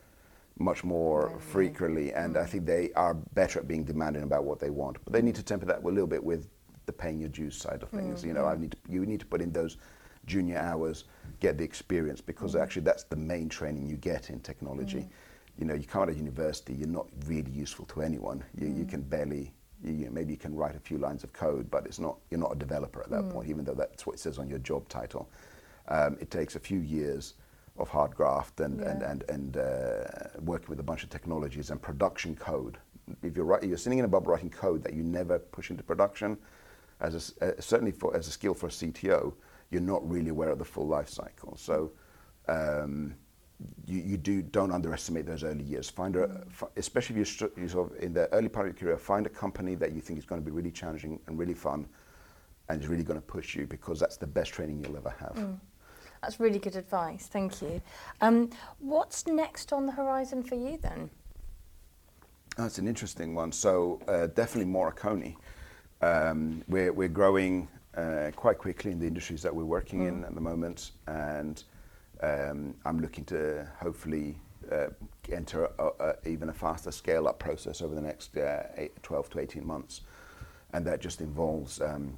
much 0.60 0.84
more 0.84 1.28
Right. 1.28 1.42
frequently, 1.42 2.14
and 2.14 2.36
Mm. 2.36 2.42
I 2.42 2.46
think 2.46 2.66
they 2.66 2.92
are 2.94 3.14
better 3.14 3.60
at 3.60 3.68
being 3.68 3.84
demanding 3.84 4.24
about 4.24 4.44
what 4.44 4.60
they 4.60 4.70
want. 4.70 4.98
But 5.04 5.14
they 5.14 5.22
need 5.22 5.36
to 5.36 5.44
temper 5.44 5.66
that 5.66 5.84
a 5.84 5.88
little 5.88 6.08
bit 6.08 6.24
with 6.24 6.48
the 6.86 6.94
paying 6.94 7.20
your 7.20 7.30
dues 7.30 7.58
side 7.58 7.84
of 7.84 7.90
things. 7.90 8.24
You 8.24 8.34
know, 8.34 8.42
Mm-hmm. 8.42 8.58
I 8.58 8.62
need 8.62 8.72
to, 8.72 8.78
you 8.90 9.06
need 9.06 9.20
to 9.22 9.26
put 9.26 9.42
in 9.42 9.52
those 9.52 9.78
junior 10.26 10.58
hours, 10.58 11.06
get 11.40 11.58
the 11.58 11.64
experience, 11.64 12.22
because 12.22 12.54
Mm. 12.56 12.62
actually 12.62 12.84
that's 12.84 13.04
the 13.04 13.16
main 13.16 13.50
training 13.50 13.88
you 13.88 13.98
get 13.98 14.30
in 14.30 14.40
technology. 14.40 15.08
You 15.58 15.66
know, 15.66 15.74
you 15.74 15.86
come 15.86 16.04
out 16.04 16.10
of 16.10 16.18
university, 16.18 16.74
you're 16.74 16.88
not 16.88 17.08
really 17.28 17.52
useful 17.52 17.86
to 17.88 18.02
anyone. 18.02 18.44
You, 18.56 18.68
you 18.68 18.86
can 18.86 19.02
barely, 19.02 19.54
you, 19.84 19.94
you 19.94 20.06
know, 20.06 20.12
maybe 20.12 20.32
you 20.32 20.38
can 20.38 20.56
write 20.56 20.76
a 20.76 20.80
few 20.80 20.98
lines 20.98 21.24
of 21.24 21.34
code, 21.34 21.70
but 21.70 21.86
it's 21.86 22.00
not, 22.00 22.18
you're 22.30 22.40
not 22.40 22.52
a 22.54 22.56
developer 22.56 23.02
at 23.02 23.10
that 23.10 23.30
point, 23.30 23.50
even 23.50 23.64
though 23.66 23.74
that's 23.74 24.06
what 24.06 24.14
it 24.14 24.20
says 24.20 24.38
on 24.40 24.50
your 24.50 24.60
job 24.60 24.88
title. 24.90 25.30
Um, 25.88 26.18
it 26.20 26.30
takes 26.32 26.56
a 26.56 26.60
few 26.60 26.80
years 26.80 27.34
of 27.78 27.90
hard 27.90 28.16
graft 28.16 28.60
and, 28.60 28.82
and, 28.82 29.02
Yeah. 29.02 29.12
and, 29.12 29.24
and 29.30 29.58
uh, 29.58 30.40
working 30.42 30.68
with 30.70 30.80
a 30.80 30.84
bunch 30.84 31.04
of 31.04 31.10
technologies 31.10 31.70
and 31.72 31.82
production 31.82 32.36
code. 32.36 32.78
If 33.24 33.36
you're, 33.36 33.46
write, 33.46 33.64
you're 33.64 33.78
sitting 33.78 34.00
in 34.00 34.06
a 34.06 34.08
bubble 34.08 34.32
writing 34.32 34.50
code 34.50 34.84
that 34.84 34.94
you 34.94 35.04
never 35.04 35.40
push 35.40 35.70
into 35.72 35.84
production, 35.84 36.38
as 37.00 37.36
a 37.42 37.46
uh, 37.58 37.62
certainly 37.62 37.92
for, 37.92 38.16
as 38.16 38.28
a 38.28 38.32
skill 38.32 38.54
for 38.54 38.68
a 38.68 38.70
CTO, 38.70 39.34
you're 39.72 39.82
not 39.82 40.08
really 40.08 40.30
aware 40.30 40.50
of 40.50 40.60
the 40.60 40.66
full 40.66 40.86
life 40.88 41.10
cycle. 41.10 41.56
So 41.58 41.92
um, 42.48 43.16
you, 43.86 44.00
you 44.00 44.18
do 44.18 44.42
don't 44.42 44.72
underestimate 44.72 45.26
those 45.26 45.44
early 45.44 45.64
years. 45.64 45.90
Find 45.90 46.16
a, 46.16 46.44
especially 46.76 47.20
if 47.20 47.42
you're, 47.42 47.50
you're 47.58 47.70
sort 47.70 47.92
of 47.92 48.04
in 48.04 48.14
the 48.14 48.32
early 48.34 48.50
part 48.50 48.68
of 48.68 48.74
your 48.74 48.80
career, 48.80 48.98
find 48.98 49.26
a 49.26 49.30
company 49.30 49.76
that 49.76 49.94
you 49.94 50.02
think 50.02 50.20
is 50.20 50.26
going 50.26 50.42
to 50.42 50.46
be 50.46 50.52
really 50.52 50.72
challenging 50.72 51.20
and 51.28 51.40
really 51.40 51.54
fun, 51.56 51.88
and 52.70 52.82
is 52.82 52.88
really 52.88 53.04
going 53.04 53.20
to 53.20 53.26
push 53.26 53.56
you 53.56 53.66
because 53.66 54.00
that's 54.00 54.18
the 54.18 54.28
best 54.28 54.52
training 54.54 54.84
you'll 54.84 54.98
ever 54.98 55.14
have. 55.20 55.58
That's 56.22 56.40
really 56.40 56.60
good 56.60 56.76
advice. 56.76 57.28
Thank 57.28 57.62
you. 57.62 57.82
Um, 58.22 58.52
what's 58.80 59.26
next 59.26 59.74
on 59.74 59.88
the 59.88 59.92
horizon 59.92 60.44
for 60.44 60.56
you 60.56 60.78
then? 60.78 61.10
That's 62.58 62.78
an 62.78 62.88
interesting 62.88 63.34
one. 63.34 63.52
So 63.52 64.00
uh, 64.08 64.28
definitely 64.28 64.72
more 64.72 64.92
Akoni. 64.92 65.36
Um, 66.02 66.64
we're, 66.68 66.94
we're 66.94 67.08
growing 67.08 67.68
uh, 67.96 68.32
quite 68.36 68.58
quickly 68.58 68.92
in 68.92 69.00
the 69.00 69.08
industries 69.08 69.42
that 69.42 69.56
we're 69.56 69.66
working 69.66 70.04
in 70.04 70.24
at 70.24 70.34
the 70.34 70.42
moment, 70.42 70.92
and 71.08 71.64
um, 72.22 72.74
I'm 72.86 73.00
looking 73.00 73.26
to 73.26 73.68
hopefully 73.80 74.38
uh, 74.72 74.88
enter 75.32 75.66
a, 75.66 75.90
a, 76.00 76.16
even 76.26 76.50
a 76.50 76.54
faster 76.54 76.92
scale-up 76.92 77.40
process 77.40 77.82
over 77.82 77.94
the 77.94 78.02
next 78.02 78.38
uh, 78.38 78.64
eight, 78.78 79.02
12 79.04 79.30
to 79.32 79.40
18 79.40 79.66
months, 79.66 80.02
and 80.74 80.86
that 80.86 81.02
just 81.02 81.22
involves 81.22 81.82
um, 81.82 82.18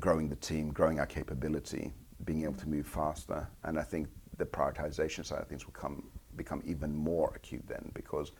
growing 0.00 0.28
the 0.28 0.36
team, 0.36 0.70
growing 0.70 0.98
our 0.98 1.06
capability, 1.06 1.92
being 2.24 2.44
able 2.44 2.54
to 2.54 2.68
move 2.68 2.86
faster, 2.86 3.48
and 3.64 3.78
I 3.78 3.82
think 3.82 4.08
the 4.38 4.44
prioritization 4.44 5.24
side 5.24 5.40
of 5.40 5.48
things 5.48 5.66
will 5.66 5.72
come 5.72 6.04
become 6.36 6.62
even 6.66 6.94
more 6.94 7.32
acute 7.36 7.64
then 7.68 7.90
because 7.94 8.32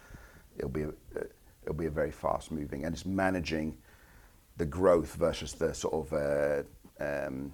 it'll 0.57 0.71
be 0.71 0.83
a, 0.83 0.93
it'll 1.63 1.75
be 1.75 1.87
a 1.87 1.91
very 1.91 2.11
fast 2.11 2.51
moving. 2.51 2.85
And 2.85 2.95
it's 2.95 3.07
managing 3.07 3.77
the 4.57 4.67
growth 4.67 5.15
versus 5.15 5.53
the 5.53 5.75
sort 5.75 5.95
of 5.95 6.13
uh, 6.13 6.63
um, 7.05 7.53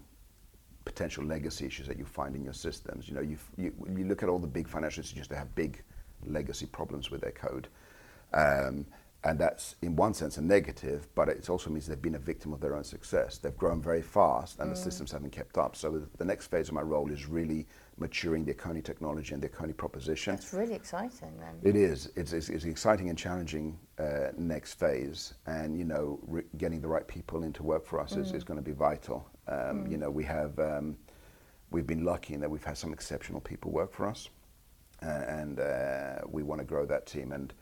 potential 0.85 1.25
legacy 1.25 1.67
issues 1.67 1.87
that 1.87 1.99
you 1.99 2.05
find 2.05 2.35
in 2.35 2.45
your 2.45 2.53
systems. 2.53 3.09
You 3.09 3.15
know, 3.15 3.21
you, 3.21 3.37
you 3.57 3.73
you 3.97 4.05
look 4.05 4.23
at 4.23 4.29
all 4.29 4.39
the 4.39 4.47
big 4.47 4.69
financial 4.69 5.01
institutions; 5.01 5.29
they 5.29 5.37
have 5.37 5.55
big 5.55 5.83
legacy 6.27 6.67
problems 6.67 7.11
with 7.11 7.21
their 7.21 7.33
code, 7.33 7.69
um, 8.35 8.87
and 9.23 9.39
that's 9.39 9.77
in 9.83 9.97
one 9.97 10.15
sense 10.15 10.39
a 10.39 10.41
negative. 10.41 11.07
But 11.15 11.29
it 11.29 11.51
also 11.51 11.71
means 11.71 11.87
they've 11.87 12.01
been 12.01 12.15
a 12.15 12.19
victim 12.19 12.53
of 12.53 12.61
their 12.61 12.75
own 12.75 12.85
success. 12.85 13.39
They've 13.39 13.57
grown 13.57 13.83
very 13.83 14.03
fast, 14.03 14.61
and 14.61 14.71
the 14.71 14.77
systems 14.77 15.13
haven't 15.13 15.31
kept 15.33 15.59
up. 15.59 15.77
So 15.77 16.03
the 16.17 16.25
next 16.25 16.47
phase 16.47 16.69
of 16.69 16.75
my 16.75 16.83
role 16.83 17.11
is 17.11 17.27
really 17.27 17.67
maturing 17.99 18.47
the 18.47 18.55
Akoni 18.55 18.83
technology 18.83 19.35
and 19.35 19.43
the 19.43 19.49
Akoni 19.49 19.77
proposition. 19.77 20.35
That's 20.35 20.55
really 20.55 20.75
exciting 20.75 21.39
then. 21.39 21.59
It 21.63 21.77
is. 21.77 22.11
It's, 22.17 22.33
it's, 22.33 22.49
it's 22.49 22.65
an 22.65 22.71
exciting 22.71 23.11
and 23.11 23.19
challenging 23.19 23.79
uh, 23.99 24.29
next 24.39 24.75
phase, 24.75 25.35
and 25.47 25.77
you 25.77 25.85
know, 25.85 26.19
re- 26.27 26.45
getting 26.57 26.81
the 26.81 26.89
right 26.89 27.07
people 27.07 27.43
into 27.43 27.63
work 27.63 27.85
for 27.85 28.01
us 28.01 28.17
is, 28.17 28.33
is 28.33 28.43
going 28.43 28.59
to 28.59 28.65
be 28.65 28.73
vital. 28.73 29.29
Um, 29.47 29.87
You 29.87 29.99
know, 29.99 30.11
we 30.11 30.25
have 30.25 30.59
um, 30.59 30.97
we've 31.71 31.87
been 31.87 32.05
lucky 32.05 32.35
in 32.35 32.41
that 32.41 32.51
we've 32.51 32.65
had 32.65 32.79
some 32.79 32.93
exceptional 32.95 33.41
people 33.41 33.71
work 33.71 33.93
for 33.93 34.07
us, 34.07 34.31
uh, 35.03 35.09
and 35.41 35.61
uh, 35.61 36.21
we 36.27 36.43
want 36.43 36.61
to 36.61 36.65
grow 36.65 36.87
that 36.87 37.07
team. 37.07 37.33
And 37.33 37.53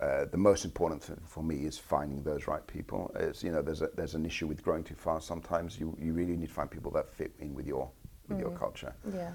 uh, 0.00 0.26
the 0.30 0.36
most 0.36 0.64
important 0.64 1.02
thing 1.02 1.20
for 1.26 1.42
me 1.42 1.64
is 1.64 1.78
finding 1.78 2.22
those 2.22 2.46
right 2.46 2.66
people. 2.66 3.10
It's, 3.18 3.42
you 3.42 3.50
know, 3.50 3.62
there's 3.62 3.82
a, 3.82 3.88
there's 3.94 4.14
an 4.14 4.26
issue 4.26 4.46
with 4.46 4.62
growing 4.62 4.84
too 4.84 4.94
fast. 4.94 5.26
Sometimes 5.26 5.80
you, 5.80 5.96
you 6.00 6.12
really 6.12 6.36
need 6.36 6.48
to 6.48 6.52
find 6.52 6.70
people 6.70 6.90
that 6.92 7.12
fit 7.14 7.32
in 7.40 7.54
with 7.54 7.66
your 7.66 7.90
with 8.28 8.40
your 8.40 8.50
culture. 8.50 8.92
Yeah. 9.14 9.30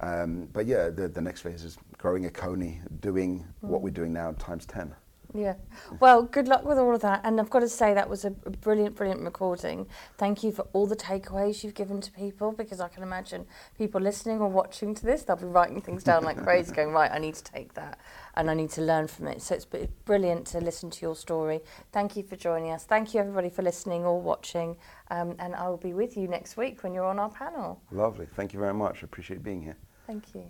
Um, 0.00 0.48
but 0.52 0.66
yeah, 0.66 0.90
the, 0.90 1.08
the 1.08 1.20
next 1.20 1.40
phase 1.40 1.64
is 1.64 1.78
growing 1.96 2.28
Akoni, 2.28 2.80
doing 3.00 3.46
what 3.60 3.80
we're 3.80 3.90
doing 3.90 4.12
now 4.12 4.32
times 4.32 4.66
ten. 4.66 4.94
Yeah. 5.34 5.54
Well, 5.98 6.22
good 6.22 6.46
luck 6.46 6.64
with 6.64 6.78
all 6.78 6.94
of 6.94 7.00
that. 7.02 7.20
And 7.24 7.40
I've 7.40 7.50
got 7.50 7.60
to 7.60 7.68
say, 7.68 7.92
that 7.92 8.08
was 8.08 8.24
a 8.24 8.30
brilliant, 8.30 8.94
brilliant 8.94 9.22
recording. 9.22 9.86
Thank 10.16 10.44
you 10.44 10.52
for 10.52 10.62
all 10.72 10.86
the 10.86 10.94
takeaways 10.94 11.64
you've 11.64 11.74
given 11.74 12.00
to 12.02 12.12
people 12.12 12.52
because 12.52 12.80
I 12.80 12.86
can 12.86 13.02
imagine 13.02 13.44
people 13.76 14.00
listening 14.00 14.38
or 14.38 14.48
watching 14.48 14.94
to 14.94 15.04
this, 15.04 15.24
they'll 15.24 15.36
be 15.36 15.44
writing 15.44 15.80
things 15.80 16.04
down 16.04 16.22
like 16.22 16.40
crazy, 16.40 16.72
going, 16.72 16.92
right, 16.92 17.10
I 17.10 17.18
need 17.18 17.34
to 17.34 17.42
take 17.42 17.74
that 17.74 17.98
and 18.36 18.48
I 18.48 18.54
need 18.54 18.70
to 18.70 18.82
learn 18.82 19.08
from 19.08 19.26
it. 19.26 19.42
So 19.42 19.56
it's 19.56 19.66
brilliant 20.04 20.46
to 20.48 20.60
listen 20.60 20.88
to 20.90 21.02
your 21.02 21.16
story. 21.16 21.60
Thank 21.92 22.16
you 22.16 22.22
for 22.22 22.36
joining 22.36 22.70
us. 22.70 22.84
Thank 22.84 23.12
you, 23.12 23.20
everybody, 23.20 23.50
for 23.50 23.62
listening 23.62 24.04
or 24.04 24.20
watching. 24.20 24.76
Um, 25.10 25.34
and 25.40 25.56
I 25.56 25.68
will 25.68 25.76
be 25.76 25.94
with 25.94 26.16
you 26.16 26.28
next 26.28 26.56
week 26.56 26.84
when 26.84 26.94
you're 26.94 27.06
on 27.06 27.18
our 27.18 27.30
panel. 27.30 27.82
Lovely. 27.90 28.26
Thank 28.36 28.52
you 28.52 28.60
very 28.60 28.74
much. 28.74 28.98
I 29.02 29.04
appreciate 29.04 29.42
being 29.42 29.62
here. 29.62 29.76
Thank 30.06 30.34
you. 30.34 30.44